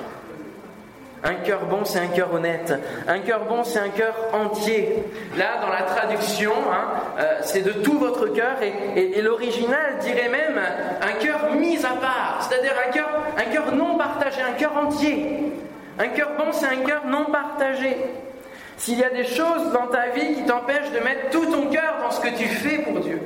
Un 1.23 1.35
cœur 1.35 1.65
bon, 1.65 1.83
c'est 1.85 1.99
un 1.99 2.07
cœur 2.07 2.31
honnête. 2.33 2.71
Un 3.07 3.19
cœur 3.19 3.45
bon, 3.45 3.63
c'est 3.63 3.79
un 3.79 3.89
cœur 3.89 4.13
entier. 4.31 5.03
Là, 5.35 5.59
dans 5.59 5.69
la 5.69 5.81
traduction, 5.81 6.51
hein, 6.71 7.01
euh, 7.17 7.39
c'est 7.41 7.63
de 7.63 7.71
tout 7.71 7.97
votre 7.97 8.27
cœur, 8.27 8.57
et, 8.61 9.21
l'original 9.23 9.97
dirait 10.01 10.29
même 10.29 10.61
un 11.01 11.13
cœur 11.13 11.55
mis 11.55 11.83
à 11.83 11.95
part, 11.99 12.47
c'est-à-dire 12.47 12.73
un 12.87 12.91
cœur, 12.91 13.09
un 13.37 13.51
cœur 13.51 13.73
non 13.73 13.97
partagé, 13.97 14.41
un 14.41 14.53
cœur 14.53 14.77
entier. 14.77 15.51
Un 15.97 16.09
cœur 16.09 16.29
bon, 16.37 16.51
c'est 16.51 16.67
un 16.67 16.83
cœur 16.85 17.01
non 17.07 17.25
partagé. 17.25 17.97
S'il 18.77 18.99
y 18.99 19.03
a 19.03 19.09
des 19.09 19.25
choses 19.25 19.71
dans 19.73 19.87
ta 19.87 20.09
vie 20.09 20.35
qui 20.35 20.45
t'empêchent 20.45 20.91
de 20.91 20.99
mettre 20.99 21.29
tout 21.31 21.45
ton 21.45 21.69
cœur 21.69 21.95
dans 22.01 22.11
ce 22.11 22.19
que 22.19 22.35
tu 22.35 22.45
fais 22.45 22.79
pour 22.79 22.99
Dieu, 22.99 23.19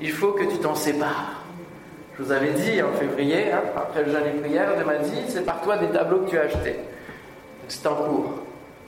il 0.00 0.12
faut 0.12 0.32
que 0.32 0.44
tu 0.44 0.58
t'en 0.58 0.74
sépares. 0.74 1.42
Je 2.18 2.22
vous 2.22 2.32
avais 2.32 2.50
dit 2.50 2.80
en 2.82 2.92
février, 2.92 3.52
hein, 3.52 3.62
après 3.76 4.04
le 4.04 4.12
jeûne 4.12 4.26
et 4.26 4.40
prière, 4.40 4.76
de 4.78 4.84
m'a 4.84 4.96
dit 4.96 5.22
c'est 5.28 5.44
par 5.44 5.60
toi 5.60 5.76
des 5.76 5.88
tableaux 5.88 6.20
que 6.20 6.30
tu 6.30 6.38
as 6.38 6.42
achetés. 6.42 6.76
C'est 7.68 7.86
en 7.86 7.94
cours. 7.94 8.34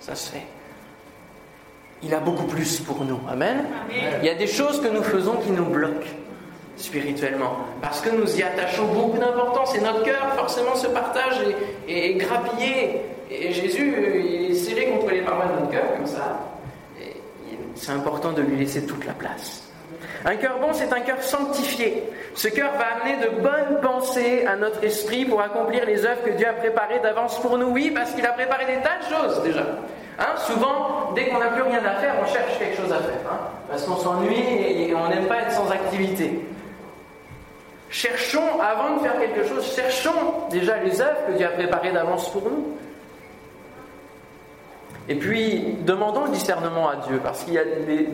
Ça 0.00 0.14
se 0.14 0.32
fait. 0.32 0.46
Il 2.02 2.14
a 2.14 2.20
beaucoup 2.20 2.44
plus 2.44 2.80
pour 2.80 3.04
nous. 3.04 3.20
Amen? 3.28 3.64
Il 3.90 4.26
y 4.26 4.30
a 4.30 4.34
des 4.34 4.46
choses 4.46 4.80
que 4.80 4.88
nous 4.88 5.02
faisons 5.02 5.36
qui 5.36 5.50
nous 5.50 5.64
bloquent 5.64 6.06
spirituellement. 6.76 7.56
Parce 7.82 8.00
que 8.00 8.10
nous 8.10 8.38
y 8.38 8.42
attachons 8.42 8.86
beaucoup 8.86 9.18
d'importance 9.18 9.74
et 9.74 9.80
notre 9.80 10.04
cœur, 10.04 10.32
forcément, 10.36 10.76
se 10.76 10.86
partage 10.86 11.40
et, 11.88 12.10
est 12.10 12.14
grappillé. 12.14 13.02
Et 13.30 13.52
Jésus, 13.52 13.94
il 14.24 14.50
est 14.50 14.54
scellé 14.54 14.86
contre 14.86 15.10
les 15.10 15.20
parois 15.20 15.46
de 15.46 15.60
notre 15.60 15.70
cœur, 15.70 15.94
comme 15.96 16.06
ça. 16.06 16.40
C'est 17.74 17.92
important 17.92 18.32
de 18.32 18.42
lui 18.42 18.56
laisser 18.56 18.86
toute 18.86 19.06
la 19.06 19.12
place. 19.12 19.62
Un 20.24 20.36
cœur 20.36 20.58
bon, 20.60 20.72
c'est 20.72 20.92
un 20.92 21.00
cœur 21.00 21.22
sanctifié. 21.22 22.02
Ce 22.34 22.48
cœur 22.48 22.72
va 22.72 23.00
amener 23.00 23.24
de 23.24 23.40
bonnes 23.40 23.80
pensées 23.80 24.44
à 24.46 24.56
notre 24.56 24.82
esprit 24.82 25.24
pour 25.24 25.40
accomplir 25.40 25.86
les 25.86 26.04
œuvres 26.04 26.22
que 26.24 26.30
Dieu 26.30 26.46
a 26.48 26.54
préparées 26.54 26.98
d'avance 26.98 27.38
pour 27.40 27.56
nous. 27.56 27.68
Oui, 27.68 27.92
parce 27.94 28.12
qu'il 28.12 28.26
a 28.26 28.32
préparé 28.32 28.66
des 28.66 28.82
tas 28.82 28.98
de 28.98 29.14
choses 29.14 29.42
déjà. 29.44 29.64
Hein, 30.18 30.36
souvent, 30.38 31.12
dès 31.14 31.28
qu'on 31.28 31.38
n'a 31.38 31.48
plus 31.48 31.62
rien 31.62 31.84
à 31.84 32.00
faire, 32.00 32.14
on 32.20 32.26
cherche 32.26 32.58
quelque 32.58 32.76
chose 32.76 32.92
à 32.92 32.98
faire. 32.98 33.20
Hein, 33.30 33.38
parce 33.70 33.84
qu'on 33.84 33.96
s'ennuie 33.96 34.34
et 34.34 34.92
on 34.94 35.08
n'aime 35.08 35.26
pas 35.26 35.42
être 35.42 35.52
sans 35.52 35.70
activité. 35.70 36.44
Cherchons, 37.90 38.60
avant 38.60 38.96
de 38.96 39.00
faire 39.00 39.18
quelque 39.18 39.46
chose, 39.46 39.72
cherchons 39.74 40.48
déjà 40.50 40.78
les 40.78 41.00
œuvres 41.00 41.26
que 41.28 41.32
Dieu 41.38 41.46
a 41.46 41.50
préparées 41.50 41.92
d'avance 41.92 42.28
pour 42.30 42.42
nous. 42.42 42.76
Et 45.08 45.14
puis, 45.14 45.76
demandons 45.86 46.24
le 46.24 46.32
discernement 46.32 46.88
à 46.90 46.96
Dieu, 46.96 47.18
parce 47.22 47.42
qu'il 47.44 47.54
y 47.54 47.58
a 47.58 47.64
des, 47.64 48.08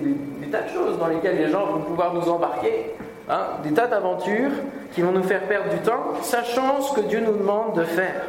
tas 0.51 0.63
de 0.63 0.69
choses 0.69 0.99
dans 0.99 1.09
lesquelles 1.09 1.39
les 1.39 1.51
gens 1.51 1.67
vont 1.67 1.81
pouvoir 1.81 2.15
nous 2.15 2.29
embarquer, 2.29 2.93
hein, 3.29 3.49
des 3.65 3.73
tas 3.73 3.89
d'aventures 3.89 4.53
qui 4.93 5.03
vont 5.03 5.11
nous 5.11 5.25
faire 5.25 5.43
perdre 5.43 5.71
du 5.71 5.79
temps, 5.79 6.15
sachant 6.23 6.81
ce 6.81 6.95
que 6.95 7.07
Dieu 7.07 7.21
nous 7.21 7.37
demande 7.37 7.77
de 7.77 7.85
faire. 7.85 8.23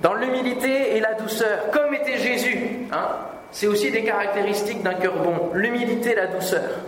Dans 0.00 0.14
l'humilité 0.14 0.96
et 0.96 1.00
la 1.00 1.14
douceur, 1.14 1.70
comme 1.70 1.94
était 1.94 2.18
Jésus, 2.18 2.88
hein, 2.90 3.08
c'est 3.52 3.68
aussi 3.68 3.92
des 3.92 4.02
caractéristiques 4.02 4.82
d'un 4.82 4.94
cœur 4.94 5.14
bon, 5.22 5.50
l'humilité 5.54 6.12
et 6.12 6.16
la 6.16 6.26
douceur. 6.26 6.80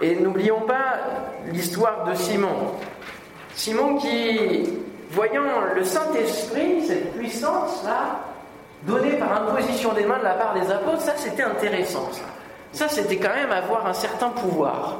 Et 0.00 0.16
n'oublions 0.16 0.62
pas 0.62 0.98
l'histoire 1.52 2.04
de 2.04 2.14
Simon. 2.14 2.72
Simon 3.54 3.98
qui 3.98 4.80
voyant 5.10 5.60
le 5.74 5.84
Saint-Esprit, 5.84 6.86
cette 6.86 7.12
puissance-là, 7.14 8.20
donnée 8.82 9.12
par 9.12 9.42
imposition 9.42 9.92
des 9.92 10.04
mains 10.04 10.18
de 10.18 10.24
la 10.24 10.34
part 10.34 10.54
des 10.54 10.70
apôtres, 10.70 11.02
ça 11.02 11.12
c'était 11.16 11.42
intéressant. 11.42 12.08
Ça, 12.72 12.88
c'était 12.88 13.16
quand 13.16 13.34
même 13.34 13.50
avoir 13.50 13.86
un 13.86 13.92
certain 13.92 14.28
pouvoir. 14.28 14.98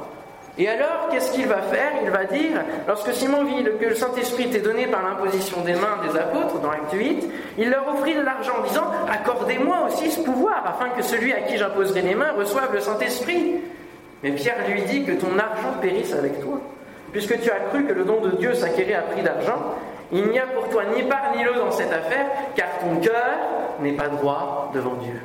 Et 0.57 0.67
alors, 0.67 1.07
qu'est-ce 1.09 1.31
qu'il 1.31 1.47
va 1.47 1.61
faire? 1.61 1.93
Il 2.03 2.11
va 2.11 2.25
dire, 2.25 2.61
lorsque 2.85 3.13
Simon 3.13 3.45
vit 3.45 3.63
que 3.63 3.85
le 3.85 3.95
Saint-Esprit 3.95 4.43
était 4.43 4.59
donné 4.59 4.85
par 4.87 5.01
l'imposition 5.01 5.61
des 5.61 5.73
mains 5.73 5.97
des 6.05 6.19
apôtres, 6.19 6.59
dans 6.59 6.69
l'acte 6.69 6.91
8, 6.91 7.29
il 7.57 7.69
leur 7.69 7.87
offrit 7.87 8.13
de 8.13 8.21
l'argent 8.21 8.51
en 8.59 8.67
disant, 8.67 8.91
accordez-moi 9.09 9.87
aussi 9.87 10.11
ce 10.11 10.19
pouvoir, 10.19 10.63
afin 10.65 10.89
que 10.89 11.01
celui 11.01 11.31
à 11.31 11.41
qui 11.41 11.57
j'imposerai 11.57 12.01
les 12.01 12.15
mains 12.15 12.33
reçoive 12.33 12.73
le 12.73 12.81
Saint-Esprit. 12.81 13.61
Mais 14.23 14.31
Pierre 14.31 14.67
lui 14.67 14.81
dit 14.83 15.05
que 15.05 15.13
ton 15.13 15.39
argent 15.39 15.79
périsse 15.81 16.13
avec 16.13 16.41
toi, 16.41 16.59
puisque 17.13 17.39
tu 17.39 17.49
as 17.49 17.59
cru 17.69 17.85
que 17.85 17.93
le 17.93 18.03
don 18.03 18.19
de 18.19 18.31
Dieu 18.31 18.53
s'acquérait 18.53 18.95
à 18.95 19.01
prix 19.03 19.21
d'argent, 19.21 19.75
il 20.11 20.27
n'y 20.27 20.39
a 20.39 20.47
pour 20.47 20.69
toi 20.69 20.83
ni 20.95 21.03
part 21.03 21.35
ni 21.35 21.43
lot 21.43 21.55
dans 21.55 21.71
cette 21.71 21.91
affaire, 21.91 22.27
car 22.55 22.67
ton 22.79 22.97
cœur 22.97 23.39
n'est 23.79 23.93
pas 23.93 24.09
droit 24.09 24.71
devant 24.73 24.95
Dieu. 24.95 25.21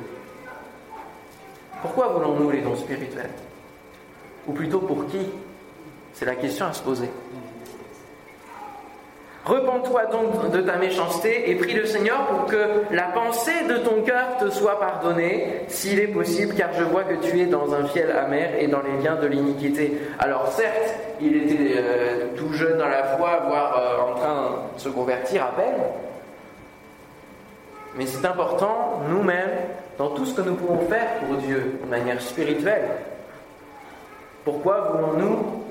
Pourquoi 1.81 2.07
voulons-nous 2.07 2.51
les 2.51 2.61
dons 2.61 2.75
spirituels? 2.75 3.31
Ou 4.47 4.53
plutôt 4.53 4.79
pour 4.79 5.05
qui? 5.07 5.29
C'est 6.13 6.25
la 6.25 6.35
question 6.35 6.65
à 6.65 6.73
se 6.73 6.81
poser. 6.81 7.09
Repends-toi 9.47 10.07
donc 10.07 10.51
de 10.51 10.59
ta 10.59 10.75
méchanceté 10.75 11.49
et 11.49 11.55
prie 11.55 11.73
le 11.73 11.85
Seigneur 11.85 12.25
pour 12.27 12.47
que 12.47 12.83
la 12.91 13.03
pensée 13.03 13.63
de 13.69 13.77
ton 13.77 14.01
cœur 14.01 14.35
te 14.37 14.49
soit 14.49 14.77
pardonnée, 14.77 15.61
s'il 15.69 16.01
est 16.01 16.07
possible, 16.07 16.53
car 16.53 16.73
je 16.73 16.83
vois 16.83 17.03
que 17.05 17.13
tu 17.25 17.39
es 17.39 17.45
dans 17.45 17.73
un 17.73 17.85
fiel 17.85 18.11
amer 18.11 18.55
et 18.59 18.67
dans 18.67 18.81
les 18.81 19.01
liens 19.01 19.15
de 19.15 19.25
l'iniquité. 19.25 19.97
Alors 20.19 20.47
certes, 20.47 20.95
il 21.21 21.37
était 21.37 21.75
euh, 21.77 22.27
tout 22.35 22.51
jeune 22.51 22.77
dans 22.77 22.89
la 22.89 23.05
foi, 23.05 23.43
voire 23.47 23.79
euh, 23.79 24.11
en 24.11 24.15
train 24.15 24.49
de 24.75 24.81
se 24.81 24.89
convertir 24.89 25.45
à 25.45 25.55
peine, 25.55 25.81
mais 27.95 28.05
c'est 28.05 28.25
important, 28.27 29.01
nous-mêmes, 29.09 29.59
dans 29.97 30.09
tout 30.09 30.25
ce 30.25 30.33
que 30.33 30.41
nous 30.41 30.55
pouvons 30.55 30.81
faire 30.89 31.07
pour 31.25 31.37
Dieu, 31.37 31.79
de 31.85 31.89
manière 31.89 32.21
spirituelle. 32.21 32.89
Pourquoi 34.43 34.91
voulons-nous 34.91 35.63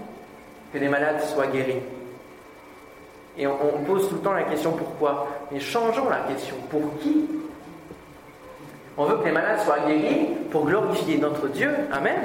que 0.72 0.78
les 0.78 0.88
malades 0.88 1.20
soient 1.20 1.48
guéris? 1.48 1.82
Et 3.38 3.46
on, 3.46 3.84
pose 3.86 4.08
tout 4.08 4.14
le 4.14 4.20
temps 4.20 4.32
la 4.32 4.44
question 4.44 4.72
pourquoi. 4.72 5.26
Mais 5.52 5.60
changeons 5.60 6.08
la 6.08 6.20
question. 6.32 6.56
Pour 6.70 6.98
qui 7.00 7.28
On 8.96 9.04
veut 9.04 9.18
que 9.18 9.26
les 9.26 9.32
malades 9.32 9.60
soient 9.60 9.80
guéris 9.86 10.28
pour 10.50 10.64
glorifier 10.64 11.18
notre 11.18 11.48
Dieu. 11.48 11.70
Amen. 11.92 12.16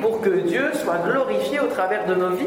Pour 0.00 0.20
que 0.20 0.30
Dieu 0.30 0.70
soit 0.74 0.98
glorifié 1.10 1.60
au 1.60 1.66
travers 1.66 2.06
de 2.06 2.14
nos 2.14 2.30
vies. 2.30 2.46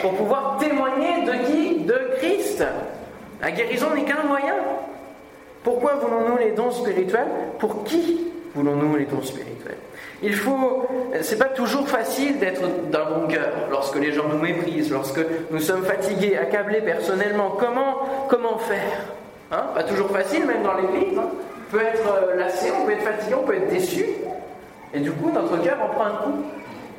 Pour 0.00 0.14
pouvoir 0.14 0.58
témoigner 0.58 1.24
de 1.24 1.32
qui 1.46 1.84
De 1.84 2.16
Christ. 2.18 2.64
La 3.42 3.50
guérison 3.50 3.94
n'est 3.94 4.04
qu'un 4.04 4.22
moyen. 4.22 4.54
Pourquoi 5.64 5.94
voulons-nous 5.94 6.38
les 6.38 6.52
dons 6.52 6.70
spirituels? 6.70 7.28
Pour 7.58 7.84
qui 7.84 8.33
voulons-nous 8.54 8.96
les 8.96 9.04
dons 9.04 9.22
spirituels 9.22 9.78
il 10.24 10.34
faut, 10.34 10.88
c'est 11.20 11.38
pas 11.38 11.50
toujours 11.50 11.86
facile 11.86 12.38
d'être 12.38 12.62
d'un 12.90 13.04
bon 13.04 13.26
cœur 13.26 13.52
lorsque 13.70 13.96
les 13.96 14.12
gens 14.12 14.26
nous 14.26 14.38
méprisent, 14.38 14.90
lorsque 14.90 15.20
nous 15.50 15.58
sommes 15.58 15.84
fatigués, 15.84 16.38
accablés 16.38 16.80
personnellement. 16.80 17.56
Comment, 17.58 17.98
comment 18.28 18.56
faire 18.56 19.04
hein? 19.52 19.64
Pas 19.74 19.82
toujours 19.82 20.10
facile, 20.10 20.46
même 20.46 20.62
dans 20.62 20.74
l'église. 20.74 21.18
Hein 21.18 21.28
on 21.68 21.76
peut 21.76 21.82
être 21.82 22.06
euh, 22.06 22.36
lassé, 22.36 22.70
on 22.70 22.86
peut 22.86 22.92
être 22.92 23.02
fatigué, 23.02 23.34
on 23.34 23.44
peut 23.44 23.56
être 23.56 23.68
déçu. 23.68 24.06
Et 24.94 25.00
du 25.00 25.10
coup, 25.10 25.30
notre 25.30 25.60
cœur 25.62 25.78
en 25.82 25.88
prend 25.88 26.04
un 26.04 26.10
coup. 26.10 26.44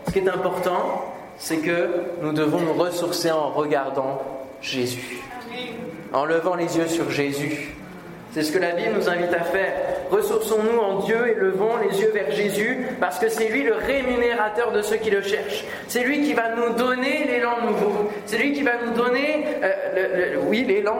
Ce 0.05 0.11
qui 0.11 0.19
est 0.19 0.29
important, 0.29 1.05
c'est 1.37 1.57
que 1.57 1.89
nous 2.21 2.31
devons 2.31 2.59
nous 2.59 2.73
ressourcer 2.73 3.31
en 3.31 3.49
regardant 3.49 4.21
Jésus, 4.61 5.23
en 6.13 6.25
levant 6.25 6.55
les 6.55 6.77
yeux 6.77 6.87
sur 6.87 7.09
Jésus. 7.09 7.75
C'est 8.35 8.43
ce 8.43 8.51
que 8.51 8.59
la 8.59 8.71
Bible 8.71 8.95
nous 8.95 9.07
invite 9.07 9.33
à 9.33 9.45
faire. 9.45 9.75
Ressourçons-nous 10.11 10.77
en 10.77 10.99
Dieu 10.99 11.25
et 11.25 11.35
levons 11.35 11.77
les 11.77 12.01
yeux 12.01 12.11
vers 12.11 12.29
Jésus, 12.31 12.85
parce 12.99 13.17
que 13.17 13.29
c'est 13.29 13.47
lui 13.47 13.63
le 13.63 13.75
rémunérateur 13.75 14.73
de 14.73 14.81
ceux 14.81 14.97
qui 14.97 15.09
le 15.09 15.21
cherchent. 15.21 15.63
C'est 15.87 16.03
lui 16.03 16.21
qui 16.21 16.33
va 16.33 16.53
nous 16.53 16.73
donner 16.73 17.23
l'élan 17.23 17.61
nouveau. 17.65 18.11
C'est 18.25 18.37
lui 18.37 18.51
qui 18.51 18.61
va 18.61 18.73
nous 18.85 18.91
donner, 18.91 19.45
euh, 19.63 20.35
oui, 20.49 20.65
l'élan 20.65 20.97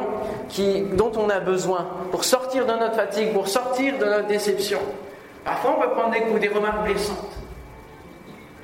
dont 0.94 1.12
on 1.18 1.30
a 1.30 1.42
besoin 1.42 1.86
pour 2.10 2.24
sortir 2.24 2.66
de 2.66 2.72
notre 2.72 2.96
fatigue, 2.96 3.34
pour 3.34 3.50
sortir 3.50 3.98
de 3.98 4.06
notre 4.06 4.28
déception. 4.28 4.80
Parfois, 5.44 5.76
on 5.78 5.82
peut 5.82 5.90
prendre 5.90 6.14
des 6.14 6.22
coups, 6.22 6.40
des 6.40 6.48
remarques 6.48 6.86
blessantes. 6.86 7.36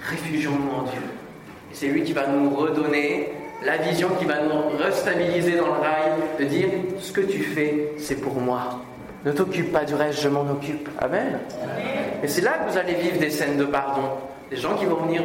Réfugions-nous 0.09 0.79
en 0.79 0.83
Dieu. 0.83 1.01
Et 1.73 1.75
c'est 1.75 1.87
lui 1.87 2.03
qui 2.03 2.13
va 2.13 2.25
nous 2.27 2.55
redonner 2.55 3.33
la 3.63 3.77
vision 3.77 4.09
qui 4.19 4.25
va 4.25 4.41
nous 4.41 4.77
restabiliser 4.77 5.57
dans 5.57 5.67
le 5.67 5.79
rail, 5.79 6.11
de 6.39 6.45
dire 6.45 6.69
ce 6.99 7.11
que 7.11 7.21
tu 7.21 7.43
fais, 7.43 7.93
c'est 7.97 8.15
pour 8.15 8.35
moi. 8.35 8.81
Ne 9.23 9.31
t'occupe 9.31 9.71
pas 9.71 9.85
du 9.85 9.93
reste, 9.93 10.21
je 10.21 10.29
m'en 10.29 10.49
occupe. 10.49 10.89
Amen. 10.99 11.39
Et 12.23 12.27
c'est 12.27 12.41
là 12.41 12.53
que 12.53 12.71
vous 12.71 12.77
allez 12.77 12.95
vivre 12.95 13.19
des 13.19 13.29
scènes 13.29 13.57
de 13.57 13.65
pardon. 13.65 14.01
Des 14.49 14.57
gens 14.57 14.75
qui 14.75 14.85
vont 14.85 15.03
venir 15.05 15.21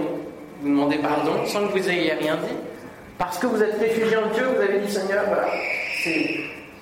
vous 0.60 0.68
demander 0.68 0.98
pardon 0.98 1.46
sans 1.46 1.66
que 1.66 1.78
vous 1.78 1.88
ayez 1.88 2.12
rien 2.12 2.36
dit. 2.36 2.56
Parce 3.18 3.38
que 3.38 3.46
vous 3.46 3.62
êtes 3.62 3.78
réfugié 3.78 4.16
en 4.16 4.28
Dieu, 4.34 4.44
vous 4.54 4.60
avez 4.60 4.80
dit 4.80 4.92
Seigneur, 4.92 5.24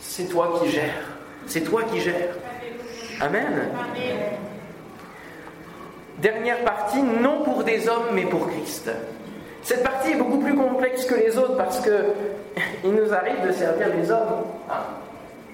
c'est 0.00 0.28
toi 0.28 0.60
qui 0.60 0.70
gères. 0.70 1.08
C'est 1.46 1.60
toi 1.60 1.82
qui 1.84 2.00
gères. 2.00 2.34
Amen. 3.20 3.68
Dernière 6.18 6.64
partie, 6.64 7.02
non 7.02 7.42
pour 7.44 7.62
des 7.62 7.88
hommes, 7.88 8.08
mais 8.12 8.24
pour 8.24 8.48
Christ. 8.48 8.90
Cette 9.64 9.83
partie 9.83 10.12
est 10.12 10.16
beaucoup 10.16 10.38
plus 10.38 10.55
complexe 10.55 11.07
que 11.07 11.14
les 11.14 11.38
autres 11.38 11.57
parce 11.57 11.81
que 11.81 11.90
il 12.85 12.92
nous 12.92 13.12
arrive 13.12 13.46
de 13.46 13.50
servir 13.50 13.88
les 13.96 14.11
hommes 14.11 14.44
hein, 14.70 14.74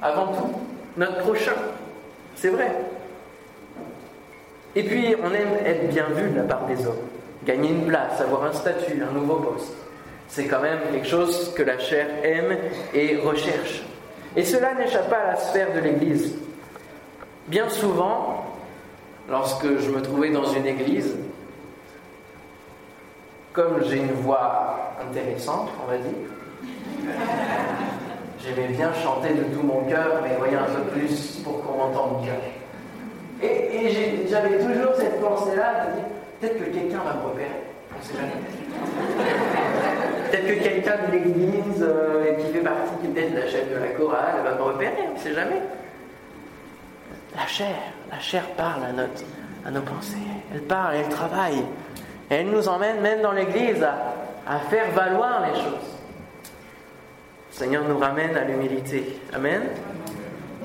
avant 0.02 0.26
tout, 0.32 0.50
notre 0.96 1.18
prochain. 1.18 1.54
C'est 2.34 2.48
vrai. 2.48 2.72
Et 4.74 4.82
puis, 4.82 5.14
on 5.22 5.32
aime 5.32 5.64
être 5.64 5.88
bien 5.90 6.06
vu 6.14 6.30
de 6.30 6.36
la 6.38 6.42
part 6.42 6.66
des 6.66 6.84
hommes, 6.86 7.06
gagner 7.44 7.70
une 7.70 7.86
place, 7.86 8.20
avoir 8.20 8.44
un 8.44 8.52
statut, 8.52 9.00
un 9.08 9.12
nouveau 9.12 9.36
poste. 9.36 9.72
C'est 10.28 10.46
quand 10.46 10.60
même 10.60 10.78
quelque 10.92 11.08
chose 11.08 11.52
que 11.56 11.62
la 11.62 11.78
chair 11.78 12.06
aime 12.24 12.56
et 12.92 13.16
recherche. 13.16 13.84
Et 14.36 14.44
cela 14.44 14.74
n'échappe 14.74 15.08
pas 15.08 15.18
à 15.18 15.26
la 15.32 15.36
sphère 15.36 15.72
de 15.72 15.80
l'Église. 15.80 16.34
Bien 17.46 17.68
souvent, 17.68 18.44
lorsque 19.28 19.78
je 19.78 19.90
me 19.90 20.02
trouvais 20.02 20.30
dans 20.30 20.46
une 20.52 20.66
église, 20.66 21.16
comme 23.52 23.82
j'ai 23.88 23.98
une 23.98 24.12
voix 24.12 24.92
intéressante, 25.08 25.70
on 25.82 25.90
va 25.90 25.98
dire, 25.98 27.16
j'aimais 28.42 28.68
bien 28.68 28.92
chanter 28.94 29.34
de 29.34 29.42
tout 29.54 29.62
mon 29.62 29.82
cœur, 29.84 30.20
mais 30.22 30.36
voyez 30.36 30.56
un 30.56 30.64
peu 30.64 30.82
plus 30.92 31.40
pour 31.44 31.62
qu'on 31.64 31.78
m'entende 31.78 32.22
bien. 32.22 32.34
Et, 33.42 34.26
j'avais 34.28 34.58
toujours 34.58 34.94
cette 34.96 35.20
pensée-là 35.20 35.86
de 35.86 35.94
dire 35.96 36.04
peut-être 36.40 36.58
que 36.58 36.70
quelqu'un 36.70 36.98
va 36.98 37.14
me 37.14 37.28
repérer, 37.28 37.48
on 37.98 38.04
sait 38.04 38.14
jamais. 38.14 38.32
peut-être 40.30 40.46
que 40.46 40.62
quelqu'un 40.62 40.96
de 41.06 41.12
l'église 41.12 41.82
euh, 41.82 42.34
qui 42.34 42.52
fait 42.52 42.60
partie 42.60 42.94
peut-être 43.02 43.32
de 43.32 43.38
la 43.38 43.48
chef 43.48 43.70
de 43.70 43.76
la 43.76 43.88
chorale 43.88 44.42
va 44.44 44.54
me 44.54 44.62
repérer, 44.62 45.08
on 45.10 45.14
ne 45.14 45.18
sait 45.18 45.34
jamais. 45.34 45.60
La 47.34 47.46
chair, 47.46 47.76
la 48.10 48.18
chair 48.20 48.44
parle 48.56 48.84
à, 48.84 48.92
notre, 48.92 49.22
à 49.64 49.70
nos 49.70 49.82
pensées, 49.82 50.16
elle 50.52 50.62
parle, 50.62 50.96
elle 50.96 51.08
travaille. 51.08 51.64
Et 52.30 52.34
elle 52.34 52.50
nous 52.50 52.68
emmène 52.68 53.00
même 53.00 53.22
dans 53.22 53.32
l'Église 53.32 53.84
à, 54.46 54.58
faire 54.70 54.90
valoir 54.92 55.46
les 55.48 55.54
choses. 55.54 55.96
Le 57.50 57.56
Seigneur 57.56 57.84
nous 57.88 57.98
ramène 57.98 58.36
à 58.36 58.44
l'humilité. 58.44 59.20
Amen. 59.32 59.62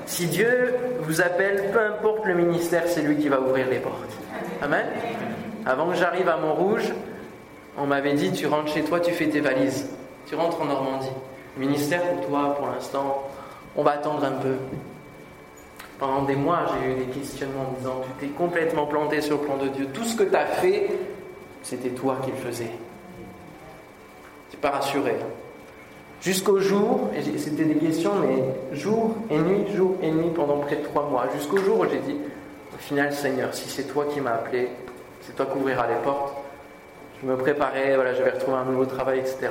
Si 0.06 0.26
Dieu 0.26 0.74
vous 1.00 1.20
appelle, 1.20 1.70
peu 1.72 1.80
importe 1.80 2.24
le 2.26 2.34
ministère, 2.34 2.84
c'est 2.86 3.02
lui 3.02 3.16
qui 3.16 3.28
va 3.28 3.40
ouvrir 3.40 3.68
les 3.68 3.80
portes. 3.80 4.16
Amen. 4.62 4.86
Avant 5.66 5.88
que 5.88 5.96
j'arrive 5.96 6.28
à 6.28 6.36
Montrouge, 6.36 6.92
on 7.76 7.86
m'avait 7.86 8.14
dit 8.14 8.32
tu 8.32 8.46
rentres 8.46 8.72
chez 8.72 8.82
toi, 8.82 9.00
tu 9.00 9.12
fais 9.12 9.28
tes 9.28 9.40
valises. 9.40 9.90
Tu 10.26 10.36
rentres 10.36 10.60
en 10.60 10.66
Normandie. 10.66 11.10
Le 11.56 11.66
ministère 11.66 12.02
pour 12.02 12.26
toi, 12.26 12.54
pour 12.56 12.68
l'instant, 12.68 13.24
on 13.74 13.82
va 13.82 13.92
attendre 13.92 14.24
un 14.24 14.32
peu. 14.32 14.54
Pendant 15.98 16.22
des 16.22 16.36
mois, 16.36 16.66
j'ai 16.72 16.92
eu 16.92 16.94
des 17.06 17.12
questionnements 17.12 17.70
en 17.70 17.78
disant 17.78 18.02
tu 18.18 18.26
t'es 18.26 18.32
complètement 18.32 18.86
planté 18.86 19.20
sur 19.20 19.38
le 19.38 19.44
plan 19.44 19.56
de 19.56 19.68
Dieu. 19.68 19.88
Tout 19.92 20.04
ce 20.04 20.14
que 20.14 20.24
tu 20.24 20.36
as 20.36 20.46
fait, 20.46 20.90
c'était 21.66 21.88
toi 21.88 22.18
qui 22.22 22.30
le 22.30 22.36
faisais. 22.36 22.70
Tu 24.50 24.56
pas 24.56 24.70
rassuré. 24.70 25.16
Jusqu'au 26.22 26.60
jour, 26.60 27.10
et 27.14 27.38
c'était 27.38 27.64
des 27.64 27.74
questions, 27.74 28.12
mais 28.20 28.76
jour 28.76 29.16
et 29.30 29.38
nuit, 29.38 29.64
jour 29.74 29.96
et 30.00 30.10
nuit 30.12 30.30
pendant 30.34 30.58
près 30.58 30.76
de 30.76 30.84
trois 30.84 31.08
mois, 31.08 31.26
jusqu'au 31.36 31.58
jour 31.58 31.80
où 31.80 31.84
j'ai 31.90 31.98
dit, 31.98 32.16
au 32.72 32.78
final, 32.78 33.12
Seigneur, 33.12 33.52
si 33.52 33.68
c'est 33.68 33.82
toi 33.82 34.06
qui 34.12 34.20
m'as 34.20 34.34
appelé, 34.34 34.68
c'est 35.22 35.34
toi 35.34 35.46
qui 35.46 35.58
ouvriras 35.58 35.88
les 35.88 36.02
portes. 36.04 36.36
Je 37.20 37.26
me 37.26 37.36
préparais, 37.36 37.96
voilà, 37.96 38.14
j'avais 38.14 38.30
retrouvé 38.30 38.58
un 38.58 38.64
nouveau 38.64 38.86
travail, 38.86 39.18
etc. 39.18 39.48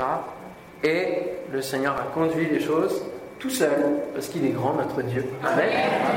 Et 0.83 1.23
le 1.51 1.61
Seigneur 1.61 1.95
a 1.97 2.13
conduit 2.13 2.47
les 2.47 2.61
choses 2.61 3.03
tout 3.39 3.49
seul, 3.49 3.99
parce 4.13 4.29
qu'il 4.29 4.45
est 4.45 4.51
grand, 4.51 4.73
notre 4.73 5.01
Dieu. 5.01 5.25
Amen. 5.43 5.69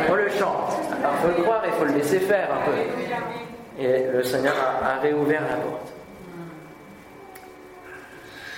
On 0.08 0.14
le 0.14 0.28
chante. 0.28 0.78
Alors, 0.96 1.16
faut 1.16 1.28
le 1.36 1.42
croire, 1.42 1.62
il 1.66 1.72
faut 1.72 1.84
le 1.84 1.94
laisser 1.94 2.20
faire 2.20 2.48
un 2.52 2.64
peu. 2.64 3.47
Et 3.78 4.04
le 4.12 4.22
Seigneur 4.24 4.54
a, 4.82 5.00
réouvert 5.00 5.42
la 5.42 5.56
porte. 5.56 5.92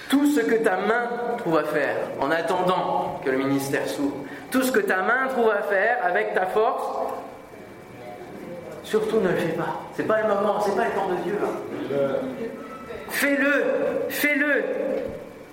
Tout 0.09 0.27
ce 0.27 0.41
que 0.41 0.57
ta 0.57 0.77
main 0.77 1.09
trouve 1.39 1.59
à 1.59 1.65
faire 1.65 1.97
en 2.21 2.31
attendant 2.31 3.21
que 3.25 3.31
le 3.31 3.39
ministère 3.39 3.87
s'ouvre, 3.87 4.17
tout 4.51 4.63
ce 4.63 4.73
que 4.73 4.81
ta 4.81 5.03
main 5.03 5.29
trouve 5.29 5.51
à 5.51 5.63
faire 5.63 5.99
avec 6.03 6.35
ta 6.35 6.47
force, 6.47 7.13
surtout 8.83 9.21
ne 9.21 9.29
le 9.29 9.37
fais 9.37 9.53
pas. 9.53 9.77
C'est 9.95 10.07
pas 10.07 10.23
le 10.23 10.29
moment, 10.29 10.61
c'est 10.61 10.75
pas 10.75 10.87
le 10.87 10.91
temps 10.93 11.09
de 11.11 11.17
Dieu. 11.23 11.39
Fais-le, 13.11 13.65
fais-le. 14.09 14.65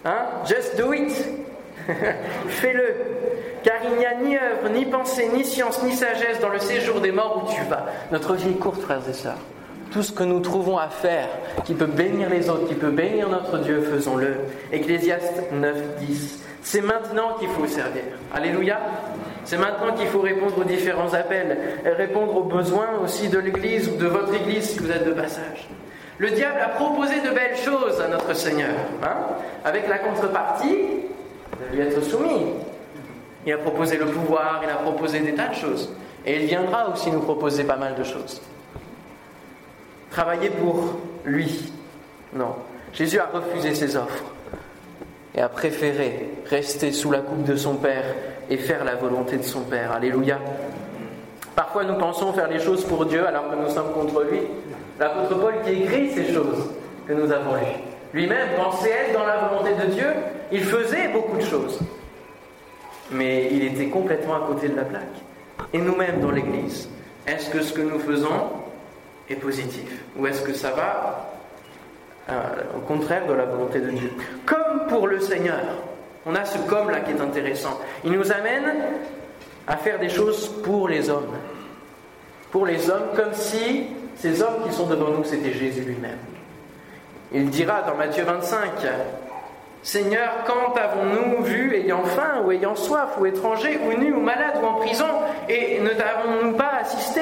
Hein? 0.06 0.26
Just 0.46 0.78
do 0.78 0.94
it. 0.94 1.12
Fais-le. 2.48 2.96
Car 3.64 3.76
il 3.84 3.98
n'y 3.98 4.06
a 4.06 4.16
ni 4.16 4.38
œuvre, 4.38 4.70
ni 4.70 4.86
pensée, 4.86 5.30
ni 5.34 5.44
science, 5.44 5.84
ni 5.84 5.94
sagesse 5.94 6.40
dans 6.40 6.50
le 6.50 6.60
séjour 6.60 7.02
des 7.02 7.12
morts 7.12 7.44
où 7.44 7.54
tu 7.54 7.62
vas. 7.64 7.86
Notre 8.12 8.36
vie 8.36 8.52
est 8.52 8.60
courte, 8.60 8.82
frères 8.82 9.02
et 9.10 9.14
sœurs. 9.14 9.38
Tout 9.92 10.04
ce 10.04 10.12
que 10.12 10.24
nous 10.24 10.40
trouvons 10.40 10.78
à 10.78 10.90
faire, 10.90 11.28
qui 11.66 11.74
peut 11.74 11.86
bénir 11.86 12.30
les 12.30 12.50
autres, 12.50 12.68
qui 12.68 12.76
peut 12.76 12.92
bénir 12.92 13.30
notre 13.30 13.58
Dieu, 13.60 13.82
faisons-le. 13.82 14.36
Ecclésiaste 14.72 15.52
9, 15.52 15.98
10. 16.00 16.44
C'est 16.62 16.82
maintenant 16.82 17.36
qu'il 17.40 17.50
faut 17.50 17.66
servir. 17.68 18.04
Alléluia. 18.34 18.80
C'est 19.46 19.58
maintenant 19.58 19.94
qu'il 19.96 20.08
faut 20.08 20.20
répondre 20.20 20.58
aux 20.60 20.64
différents 20.66 21.14
appels, 21.14 21.58
et 21.86 21.90
répondre 21.90 22.36
aux 22.36 22.44
besoins 22.44 23.00
aussi 23.04 23.30
de 23.30 23.40
l'Église 23.40 23.88
ou 23.88 23.96
de 23.96 24.08
votre 24.08 24.34
Église 24.34 24.72
si 24.72 24.80
vous 24.80 24.92
êtes 24.92 25.06
de 25.06 25.14
passage. 25.14 25.68
Le 26.18 26.32
diable 26.32 26.60
a 26.60 26.70
proposé 26.70 27.22
de 27.22 27.30
belles 27.30 27.56
choses 27.56 28.02
à 28.02 28.08
notre 28.08 28.34
Seigneur, 28.34 28.76
hein, 29.04 29.16
avec 29.64 29.88
la 29.88 30.00
contrepartie 30.00 30.76
de 30.76 31.76
lui 31.76 31.82
être 31.82 32.04
soumis. 32.04 32.48
Il 33.46 33.54
a 33.54 33.58
proposé 33.58 33.98
le 33.98 34.06
pouvoir, 34.08 34.62
il 34.64 34.70
a 34.70 34.76
proposé 34.76 35.20
des 35.20 35.34
tas 35.34 35.48
de 35.48 35.56
choses. 35.56 35.94
Et 36.26 36.42
il 36.42 36.48
viendra 36.48 36.90
aussi 36.90 37.10
nous 37.10 37.22
proposer 37.22 37.64
pas 37.64 37.78
mal 37.78 37.96
de 37.96 38.04
choses. 38.04 38.42
Travailler 40.12 40.50
pour 40.50 40.96
lui. 41.26 41.72
Non. 42.34 42.56
Jésus 42.94 43.20
a 43.20 43.30
refusé 43.32 43.76
ses 43.76 43.96
offres 43.96 44.24
et 45.36 45.42
a 45.42 45.50
préféré 45.50 46.30
rester 46.46 46.92
sous 46.92 47.12
la 47.12 47.20
coupe 47.20 47.44
de 47.44 47.56
son 47.56 47.76
Père 47.76 48.16
et 48.50 48.58
faire 48.58 48.84
la 48.84 48.96
volonté 48.96 49.38
de 49.38 49.44
son 49.44 49.62
Père. 49.62 49.92
Alléluia. 49.92 50.40
Parfois 51.56 51.84
nous 51.84 51.96
pensons 51.96 52.34
faire 52.34 52.48
les 52.48 52.60
choses 52.60 52.86
pour 52.86 53.06
Dieu 53.06 53.26
alors 53.28 53.50
que 53.50 53.56
nous 53.56 53.70
sommes 53.70 53.92
contre 53.94 54.24
lui. 54.24 54.40
L'apôtre 55.00 55.40
Paul 55.40 55.54
qui 55.64 55.84
écrit 55.84 56.12
ces 56.12 56.34
choses 56.34 56.70
que 57.08 57.14
nous 57.14 57.32
avons 57.32 57.56
lues. 57.56 57.84
Lui-même 58.14 58.50
pensait 58.56 58.90
être 58.90 59.14
dans 59.14 59.26
la 59.26 59.48
volonté 59.48 59.72
de 59.86 59.92
Dieu. 59.92 60.08
Il 60.52 60.64
faisait 60.64 61.10
beaucoup 61.10 61.38
de 61.38 61.44
choses. 61.44 61.80
Mais 63.12 63.50
il 63.52 63.64
était 63.64 63.88
complètement 63.88 64.36
à 64.36 64.48
côté 64.48 64.70
de 64.70 64.76
la 64.76 64.84
plaque. 64.84 65.04
Et 65.74 65.78
nous-mêmes 65.78 66.20
dans 66.20 66.32
l'Église, 66.32 66.90
est-ce 67.26 67.50
que 67.50 67.62
ce 67.62 67.74
que 67.74 67.82
nous 67.82 68.00
faisons 68.00 68.50
est 69.30 69.36
positif 69.36 70.04
Ou 70.18 70.28
est-ce 70.28 70.42
que 70.42 70.54
ça 70.54 70.72
va 70.72 71.30
euh, 72.30 72.34
au 72.78 72.82
contraire 72.82 73.26
de 73.26 73.34
la 73.34 73.46
volonté 73.46 73.80
de 73.80 73.92
Dieu? 73.92 74.12
Comme 74.46 74.88
pour 74.88 75.08
le 75.08 75.20
Seigneur, 75.20 75.62
on 76.26 76.36
a 76.36 76.46
ce 76.46 76.58
comme 76.60 76.90
là 76.90 77.00
qui 77.02 77.12
est 77.12 77.22
intéressant. 77.22 77.80
Il 78.04 78.12
nous 78.12 78.32
amène 78.32 78.74
à 79.68 79.78
faire 79.78 80.00
des 80.00 80.10
choses 80.10 80.50
pour 80.64 80.88
les 80.88 81.10
hommes. 81.10 81.36
Pour 82.52 82.66
les 82.66 82.90
hommes, 82.90 83.10
comme 83.16 83.34
si 83.34 83.88
ces 84.16 84.42
hommes 84.42 84.64
qui 84.68 84.74
sont 84.74 84.88
devant 84.88 85.12
nous, 85.12 85.24
c'était 85.24 85.54
Jésus 85.54 85.82
lui-même. 85.82 86.18
Il 87.32 87.50
dira 87.50 87.82
dans 87.82 87.96
Matthieu 87.96 88.24
25, 88.24 88.72
Seigneur, 89.84 90.30
quand 90.46 90.78
avons-nous 90.78 91.44
vu 91.44 91.76
ayant 91.76 92.04
faim 92.04 92.42
ou 92.46 92.52
ayant 92.52 92.76
soif 92.76 93.18
ou 93.20 93.26
étranger 93.26 93.80
ou 93.86 93.98
nu 93.98 94.14
ou 94.14 94.22
malade 94.22 94.56
ou 94.62 94.66
en 94.66 94.76
prison 94.76 95.08
et 95.48 95.80
ne 95.80 95.90
t'avons-nous 95.90 96.54
pas 96.54 96.80
assisté? 96.82 97.22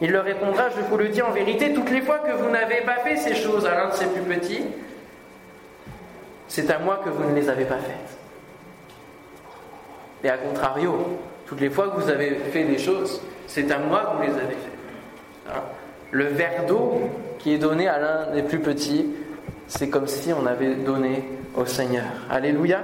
Il 0.00 0.12
leur 0.12 0.24
répondra, 0.24 0.70
je 0.70 0.80
vous 0.80 0.96
le 0.96 1.08
dis 1.08 1.20
en 1.20 1.30
vérité, 1.30 1.74
toutes 1.74 1.90
les 1.90 2.00
fois 2.00 2.20
que 2.20 2.32
vous 2.32 2.50
n'avez 2.50 2.80
pas 2.82 2.96
fait 2.96 3.16
ces 3.16 3.34
choses 3.34 3.66
à 3.66 3.74
l'un 3.74 3.88
de 3.88 3.94
ces 3.94 4.06
plus 4.06 4.22
petits, 4.22 4.64
c'est 6.48 6.70
à 6.70 6.78
moi 6.78 7.00
que 7.04 7.10
vous 7.10 7.28
ne 7.28 7.34
les 7.34 7.48
avez 7.48 7.64
pas 7.64 7.78
faites. 7.78 8.18
Et 10.24 10.30
à 10.30 10.38
contrario, 10.38 11.18
toutes 11.46 11.60
les 11.60 11.70
fois 11.70 11.88
que 11.88 12.00
vous 12.00 12.08
avez 12.08 12.34
fait 12.34 12.64
des 12.64 12.78
choses, 12.78 13.20
c'est 13.46 13.70
à 13.70 13.78
moi 13.78 14.12
que 14.12 14.16
vous 14.16 14.32
les 14.32 14.38
avez 14.38 14.54
faites. 14.54 15.48
Hein? 15.48 15.60
Le 16.10 16.24
verre 16.24 16.66
d'eau 16.66 17.02
qui 17.38 17.54
est 17.54 17.58
donné 17.58 17.86
à 17.86 17.98
l'un 17.98 18.34
des 18.34 18.42
plus 18.42 18.58
petits, 18.58 19.10
c'est 19.66 19.88
comme 19.88 20.08
si 20.08 20.32
on 20.32 20.46
avait 20.46 20.74
donné 20.74 21.24
au 21.56 21.66
Seigneur. 21.66 22.04
Alléluia. 22.30 22.82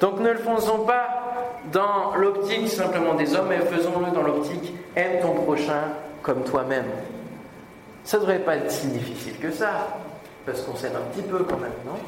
Donc 0.00 0.20
ne 0.20 0.30
le 0.30 0.38
faisons 0.38 0.84
pas 0.84 1.31
dans 1.70 2.14
l'optique 2.16 2.68
simplement 2.68 3.14
des 3.14 3.34
hommes, 3.34 3.48
mais 3.48 3.58
faisons-le 3.58 4.10
dans 4.12 4.22
l'optique 4.22 4.74
aime 4.96 5.20
ton 5.20 5.34
prochain 5.34 5.82
comme 6.22 6.42
toi-même. 6.44 6.86
Ça 8.04 8.16
ne 8.16 8.22
devrait 8.22 8.40
pas 8.40 8.56
être 8.56 8.70
si 8.70 8.88
difficile 8.88 9.38
que 9.38 9.50
ça, 9.50 9.98
parce 10.44 10.62
qu'on 10.62 10.74
s'aime 10.74 10.96
un 10.96 11.14
petit 11.14 11.26
peu 11.26 11.38
quand 11.44 11.58
même, 11.58 11.70
non? 11.86 11.98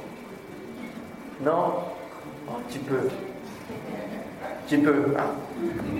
Non? 1.51 1.73
Oh, 2.49 2.53
Tu 2.71 2.79
peux. 2.81 3.09
Tu 4.67 4.79
peux. 4.79 5.15
Hein? 5.19 5.31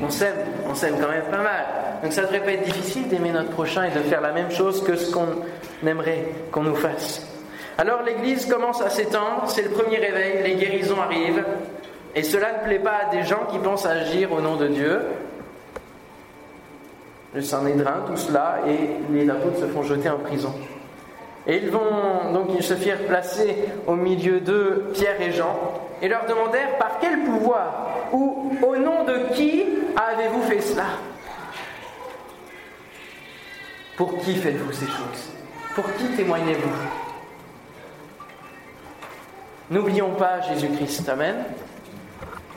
On 0.03 0.09
s'aime, 0.09 0.37
on 0.69 0.75
s'aime 0.75 0.97
quand 1.01 1.09
même 1.09 1.25
pas 1.31 1.43
mal. 1.43 1.65
Donc 2.03 2.13
ça 2.13 2.23
ne 2.23 2.27
devrait 2.27 2.41
pas 2.41 2.53
être 2.53 2.65
difficile 2.65 3.09
d'aimer 3.09 3.31
notre 3.31 3.51
prochain 3.51 3.85
et 3.85 3.91
de 3.91 4.01
faire 4.01 4.21
la 4.21 4.33
même 4.33 4.51
chose 4.51 4.83
que 4.83 4.97
ce 4.97 5.13
qu'on 5.13 5.27
aimerait 5.87 6.29
qu'on 6.51 6.63
nous 6.63 6.75
fasse. 6.75 7.27
Alors 7.79 8.03
l'Église 8.03 8.47
commence 8.47 8.81
à 8.81 8.91
s'étendre, 8.91 9.45
c'est 9.47 9.63
le 9.63 9.71
premier 9.71 9.99
réveil, 9.99 10.43
les 10.45 10.55
guérisons 10.55 11.01
arrivent, 11.01 11.45
et 12.15 12.23
cela 12.23 12.53
ne 12.53 12.65
plaît 12.65 12.79
pas 12.79 13.07
à 13.07 13.11
des 13.11 13.23
gens 13.23 13.47
qui 13.51 13.59
pensent 13.59 13.87
agir 13.87 14.33
au 14.33 14.41
nom 14.41 14.57
de 14.57 14.69
Dieu. 14.69 15.01
Le 17.35 17.43
Saint-Nédrin, 17.43 18.05
tout 18.07 18.17
cela, 18.17 18.61
et 18.69 18.91
les 19.13 19.29
apôtres 19.29 19.59
se 19.59 19.67
font 19.67 19.83
jeter 19.83 20.09
en 20.09 20.19
prison. 20.19 20.55
Et 21.47 21.57
ils 21.57 21.71
vont 21.71 22.33
donc 22.33 22.51
ils 22.57 22.63
se 22.63 22.75
firent 22.75 23.05
placer 23.07 23.57
au 23.87 23.95
milieu 23.95 24.41
d'eux 24.41 24.91
Pierre 24.95 25.21
et 25.21 25.33
Jean 25.33 25.59
et 26.01 26.09
leur 26.09 26.25
demandèrent 26.27 26.79
par 26.79 26.99
quel 27.01 27.21
pouvoir 27.25 27.97
ou 28.13 28.51
au 28.63 28.77
nom 28.77 29.05
de 29.05 29.35
qui 29.35 29.65
avez-vous 29.95 30.43
fait 30.43 30.61
cela? 30.61 30.85
Pour 33.97 34.19
qui 34.21 34.37
faites-vous 34.37 34.73
ces 34.73 34.87
choses? 34.87 35.31
Pour 35.75 35.85
qui 35.95 36.07
témoignez-vous? 36.17 36.71
N'oublions 39.71 40.13
pas 40.13 40.41
Jésus-Christ. 40.41 41.09
Amen. 41.09 41.37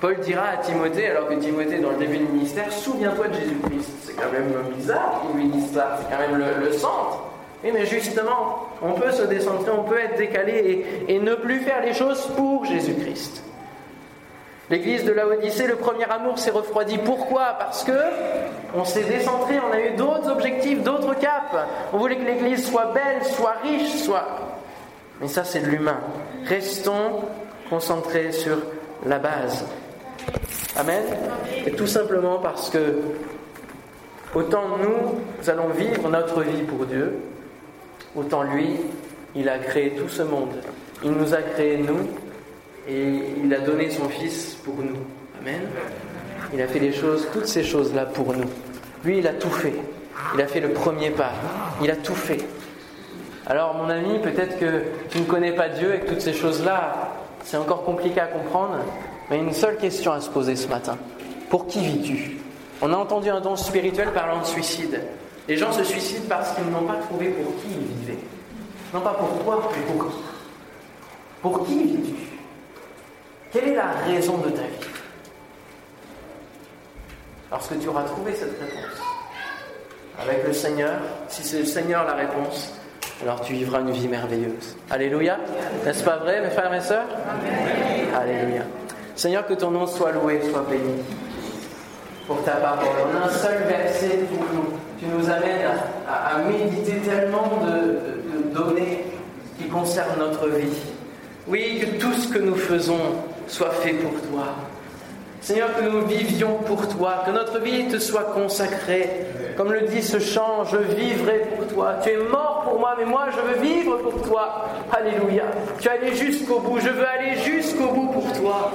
Paul 0.01 0.19
dira 0.19 0.49
à 0.49 0.57
Timothée, 0.57 1.07
alors 1.07 1.27
que 1.27 1.33
Timothée 1.35 1.79
dans 1.79 1.91
le 1.91 1.97
début 1.97 2.17
du 2.17 2.25
ministère, 2.25 2.71
souviens-toi 2.71 3.27
de 3.29 3.33
Jésus-Christ. 3.33 3.89
C'est 4.03 4.13
quand 4.13 4.31
même 4.31 4.53
bizarre 4.75 5.21
qu'il 5.21 5.41
lui 5.41 5.49
dise 5.49 5.73
ça, 5.73 5.99
c'est 5.99 6.15
quand 6.15 6.21
même 6.21 6.43
le, 6.61 6.71
centre. 6.71 7.23
Et 7.63 7.71
mais 7.71 7.85
justement, 7.85 8.67
on 8.81 8.93
peut 8.93 9.11
se 9.11 9.23
décentrer, 9.23 9.71
on 9.71 9.83
peut 9.83 9.99
être 9.99 10.17
décalé 10.17 10.85
et, 11.07 11.15
et 11.15 11.19
ne 11.19 11.33
plus 11.33 11.61
faire 11.61 11.81
les 11.81 11.93
choses 11.93 12.27
pour 12.35 12.65
Jésus-Christ. 12.65 13.43
L'église 14.69 15.05
de 15.05 15.13
la 15.13 15.25
Odyssée, 15.27 15.65
le 15.65 15.77
premier 15.77 16.05
amour 16.05 16.37
s'est 16.37 16.51
refroidi. 16.51 16.97
Pourquoi? 16.97 17.55
Parce 17.57 17.83
que 17.83 17.97
on 18.75 18.83
s'est 18.83 19.05
décentré, 19.05 19.55
on 19.59 19.73
a 19.73 19.79
eu 19.79 19.95
d'autres 19.95 20.29
objectifs, 20.29 20.83
d'autres 20.83 21.15
caps. 21.15 21.55
On 21.93 21.97
voulait 21.97 22.17
que 22.17 22.25
l'église 22.25 22.69
soit 22.69 22.91
belle, 22.93 23.23
soit 23.23 23.55
riche, 23.63 23.95
soit 23.95 24.27
mais 25.19 25.27
ça, 25.27 25.43
c'est 25.43 25.61
de 25.61 25.67
l'humain. 25.67 25.99
Restons 26.45 27.21
concentrés 27.69 28.31
sur 28.31 28.57
la 29.05 29.19
base. 29.19 29.65
Amen. 30.75 31.03
Et 31.65 31.71
tout 31.71 31.87
simplement 31.87 32.39
parce 32.39 32.69
que 32.69 32.99
autant 34.35 34.77
nous, 34.77 35.49
allons 35.49 35.69
vivre 35.69 36.09
notre 36.09 36.41
vie 36.41 36.63
pour 36.63 36.85
Dieu, 36.85 37.17
autant 38.15 38.43
lui, 38.43 38.77
il 39.35 39.49
a 39.49 39.57
créé 39.57 39.91
tout 39.91 40.09
ce 40.09 40.23
monde. 40.23 40.53
Il 41.03 41.11
nous 41.11 41.33
a 41.33 41.41
créé 41.41 41.77
nous 41.77 42.07
et 42.87 43.19
il 43.43 43.53
a 43.53 43.59
donné 43.59 43.89
son 43.89 44.09
Fils 44.09 44.55
pour 44.63 44.75
nous. 44.75 44.97
Amen. 45.41 45.61
Il 46.53 46.61
a 46.61 46.67
fait 46.67 46.91
choses, 46.91 47.27
toutes 47.33 47.47
ces 47.47 47.63
choses-là 47.63 48.05
pour 48.05 48.33
nous. 48.33 48.49
Lui, 49.03 49.19
il 49.19 49.27
a 49.27 49.33
tout 49.33 49.49
fait. 49.49 49.75
Il 50.33 50.41
a 50.41 50.47
fait 50.47 50.59
le 50.59 50.69
premier 50.69 51.09
pas. 51.09 51.31
Il 51.81 51.91
a 51.91 51.95
tout 51.95 52.15
fait. 52.15 52.39
Alors 53.45 53.75
mon 53.75 53.89
ami, 53.89 54.19
peut-être 54.19 54.59
que 54.59 54.83
tu 55.09 55.19
ne 55.19 55.25
connais 55.25 55.53
pas 55.53 55.69
Dieu 55.69 55.95
et 55.95 55.99
que 55.99 56.09
toutes 56.09 56.21
ces 56.21 56.33
choses-là, 56.33 57.13
c'est 57.43 57.57
encore 57.57 57.83
compliqué 57.83 58.19
à 58.19 58.25
comprendre, 58.25 58.79
mais 59.29 59.37
une 59.37 59.53
seule 59.53 59.77
question 59.77 60.11
à 60.13 60.21
se 60.21 60.29
poser 60.29 60.55
ce 60.55 60.67
matin. 60.67 60.97
Pour 61.49 61.67
qui 61.67 61.79
vis-tu? 61.79 62.37
On 62.81 62.93
a 62.93 62.97
entendu 62.97 63.29
un 63.29 63.41
don 63.41 63.55
spirituel 63.55 64.11
parlant 64.11 64.41
de 64.41 64.45
suicide. 64.45 65.01
Les 65.47 65.57
gens 65.57 65.71
se 65.71 65.83
suicident 65.83 66.25
parce 66.29 66.53
qu'ils 66.53 66.69
n'ont 66.69 66.83
pas 66.83 66.97
trouvé 67.09 67.29
pour 67.29 67.55
qui 67.61 67.67
ils 67.71 67.97
vivaient. 67.97 68.23
Non 68.93 69.01
pas 69.01 69.13
pour 69.13 69.43
toi, 69.43 69.69
mais 69.75 69.81
pour 69.83 70.09
qui 70.09 70.17
Pour 71.41 71.65
qui 71.65 71.83
vis-tu? 71.83 72.13
Quelle 73.51 73.69
est 73.69 73.75
la 73.75 73.91
raison 74.05 74.37
de 74.37 74.49
ta 74.49 74.61
vie? 74.61 74.87
Lorsque 77.49 77.79
tu 77.79 77.87
auras 77.87 78.03
trouvé 78.03 78.33
cette 78.33 78.59
réponse, 78.59 79.01
avec 80.21 80.45
le 80.45 80.51
Seigneur, 80.51 80.99
si 81.29 81.43
c'est 81.43 81.59
le 81.59 81.65
Seigneur 81.65 82.03
la 82.05 82.13
réponse, 82.13 82.73
alors 83.21 83.39
tu 83.41 83.53
vivras 83.53 83.79
une 83.79 83.91
vie 83.91 84.07
merveilleuse. 84.07 84.75
Alléluia. 84.89 85.37
N'est-ce 85.85 86.03
pas 86.03 86.17
vrai, 86.17 86.41
mes 86.41 86.49
frères 86.49 86.67
et 86.73 86.75
mes 86.75 86.81
sœurs? 86.81 87.07
Alléluia. 88.15 88.63
Seigneur, 89.17 89.47
que 89.47 89.55
ton 89.55 89.71
nom 89.71 89.87
soit 89.87 90.11
loué, 90.11 90.39
soit 90.47 90.63
béni 90.69 91.01
pour 92.27 92.43
ta 92.43 92.51
parole. 92.51 92.85
En 92.85 93.25
un 93.25 93.29
seul 93.29 93.63
verset, 93.67 94.19
tu 94.99 95.05
nous, 95.07 95.27
amènes 95.27 95.65
à, 96.07 96.37
méditer 96.43 96.97
tellement 96.97 97.59
de 97.65 98.53
données 98.53 99.05
qui 99.57 99.67
concernent 99.69 100.19
notre 100.19 100.47
vie. 100.49 100.77
Oui, 101.47 101.79
que 101.81 101.99
tout 101.99 102.13
ce 102.13 102.31
que 102.31 102.37
nous 102.37 102.53
faisons 102.53 102.99
soit 103.47 103.71
fait 103.71 103.93
pour 103.93 104.11
toi. 104.29 104.53
Seigneur, 105.41 105.69
que 105.75 105.89
nous 105.89 106.05
vivions 106.05 106.59
pour 106.67 106.87
toi, 106.87 107.23
que 107.25 107.31
notre 107.31 107.59
vie 107.59 107.87
te 107.87 107.97
soit 107.97 108.33
consacrée. 108.35 109.25
Comme 109.55 109.73
le 109.73 109.87
dit 109.87 110.03
ce 110.03 110.19
chant, 110.19 110.63
je 110.65 110.77
vivrai 110.77 111.47
pour 111.55 111.65
toi. 111.67 111.95
Tu 112.03 112.09
es 112.09 112.17
mort 112.17 112.65
pour 112.65 112.79
moi, 112.79 112.95
mais 112.99 113.05
moi 113.05 113.29
je 113.31 113.41
veux 113.41 113.63
vivre 113.63 113.97
pour 113.97 114.21
toi. 114.21 114.65
Alléluia. 114.91 115.45
Tu 115.79 115.87
es 115.87 115.91
allé 115.91 116.15
jusqu'au 116.15 116.59
bout, 116.59 116.79
je 116.79 116.89
veux 116.89 117.07
aller 117.07 117.39
jusqu'au 117.39 117.87
bout 117.87 118.11
pour 118.11 118.31
toi. 118.33 118.71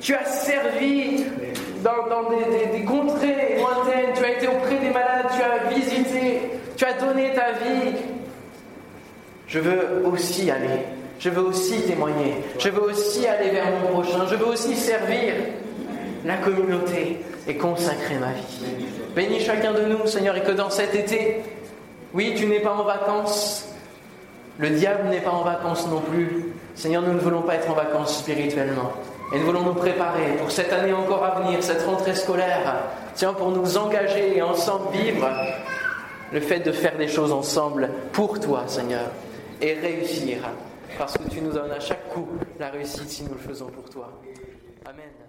Tu 0.00 0.14
as 0.14 0.24
servi 0.24 1.24
dans, 1.82 2.30
des, 2.30 2.78
des, 2.78 2.84
contrées 2.84 3.56
lointaines, 3.58 4.12
tu 4.16 4.24
as 4.24 4.32
été 4.32 4.48
auprès 4.48 4.78
des 4.78 4.90
malades, 4.90 5.26
tu 5.34 5.42
as 5.42 5.74
visité 5.74 6.40
tu 6.78 6.84
as 6.84 6.92
donné 6.92 7.34
ta 7.34 7.52
vie. 7.52 7.92
Je 9.48 9.58
veux 9.58 10.06
aussi 10.06 10.48
aller, 10.50 10.84
je 11.18 11.28
veux 11.28 11.42
aussi 11.42 11.82
témoigner, 11.82 12.36
je 12.58 12.68
veux 12.68 12.82
aussi 12.82 13.26
aller 13.26 13.50
vers 13.50 13.64
mon 13.70 13.88
prochain, 13.88 14.26
je 14.30 14.36
veux 14.36 14.46
aussi 14.46 14.76
servir 14.76 15.34
la 16.24 16.36
communauté 16.36 17.18
et 17.48 17.56
consacrer 17.56 18.16
ma 18.18 18.32
vie. 18.32 18.64
Bénis 19.16 19.40
chacun 19.40 19.72
de 19.72 19.86
nous, 19.86 20.06
Seigneur, 20.06 20.36
et 20.36 20.42
que 20.42 20.52
dans 20.52 20.70
cet 20.70 20.94
été, 20.94 21.42
oui, 22.14 22.34
tu 22.36 22.46
n'es 22.46 22.60
pas 22.60 22.74
en 22.74 22.84
vacances, 22.84 23.68
le 24.58 24.70
diable 24.70 25.08
n'est 25.08 25.20
pas 25.20 25.30
en 25.30 25.42
vacances 25.42 25.88
non 25.88 26.00
plus. 26.00 26.52
Seigneur, 26.76 27.02
nous 27.02 27.14
ne 27.14 27.18
voulons 27.18 27.42
pas 27.42 27.56
être 27.56 27.70
en 27.70 27.74
vacances 27.74 28.18
spirituellement. 28.18 28.92
Et 29.32 29.38
nous 29.38 29.44
voulons 29.44 29.62
nous 29.62 29.74
préparer 29.74 30.36
pour 30.38 30.50
cette 30.50 30.72
année 30.72 30.92
encore 30.92 31.24
à 31.24 31.40
venir, 31.40 31.62
cette 31.62 31.82
rentrée 31.82 32.14
scolaire. 32.14 32.76
Tiens, 33.14 33.34
pour 33.34 33.50
nous 33.50 33.76
engager 33.76 34.36
et 34.36 34.42
ensemble 34.42 34.90
vivre 34.92 35.28
le 36.32 36.40
fait 36.40 36.60
de 36.60 36.72
faire 36.72 36.96
des 36.96 37.08
choses 37.08 37.32
ensemble 37.32 37.90
pour 38.12 38.40
toi, 38.40 38.64
Seigneur, 38.66 39.10
et 39.60 39.74
réussir. 39.74 40.38
Parce 40.96 41.16
que 41.16 41.28
tu 41.28 41.40
nous 41.40 41.52
donnes 41.52 41.72
à 41.72 41.80
chaque 41.80 42.08
coup 42.08 42.26
la 42.58 42.70
réussite 42.70 43.08
si 43.08 43.22
nous 43.24 43.34
le 43.34 43.40
faisons 43.40 43.66
pour 43.66 43.88
toi. 43.90 44.10
Amen. 44.86 45.27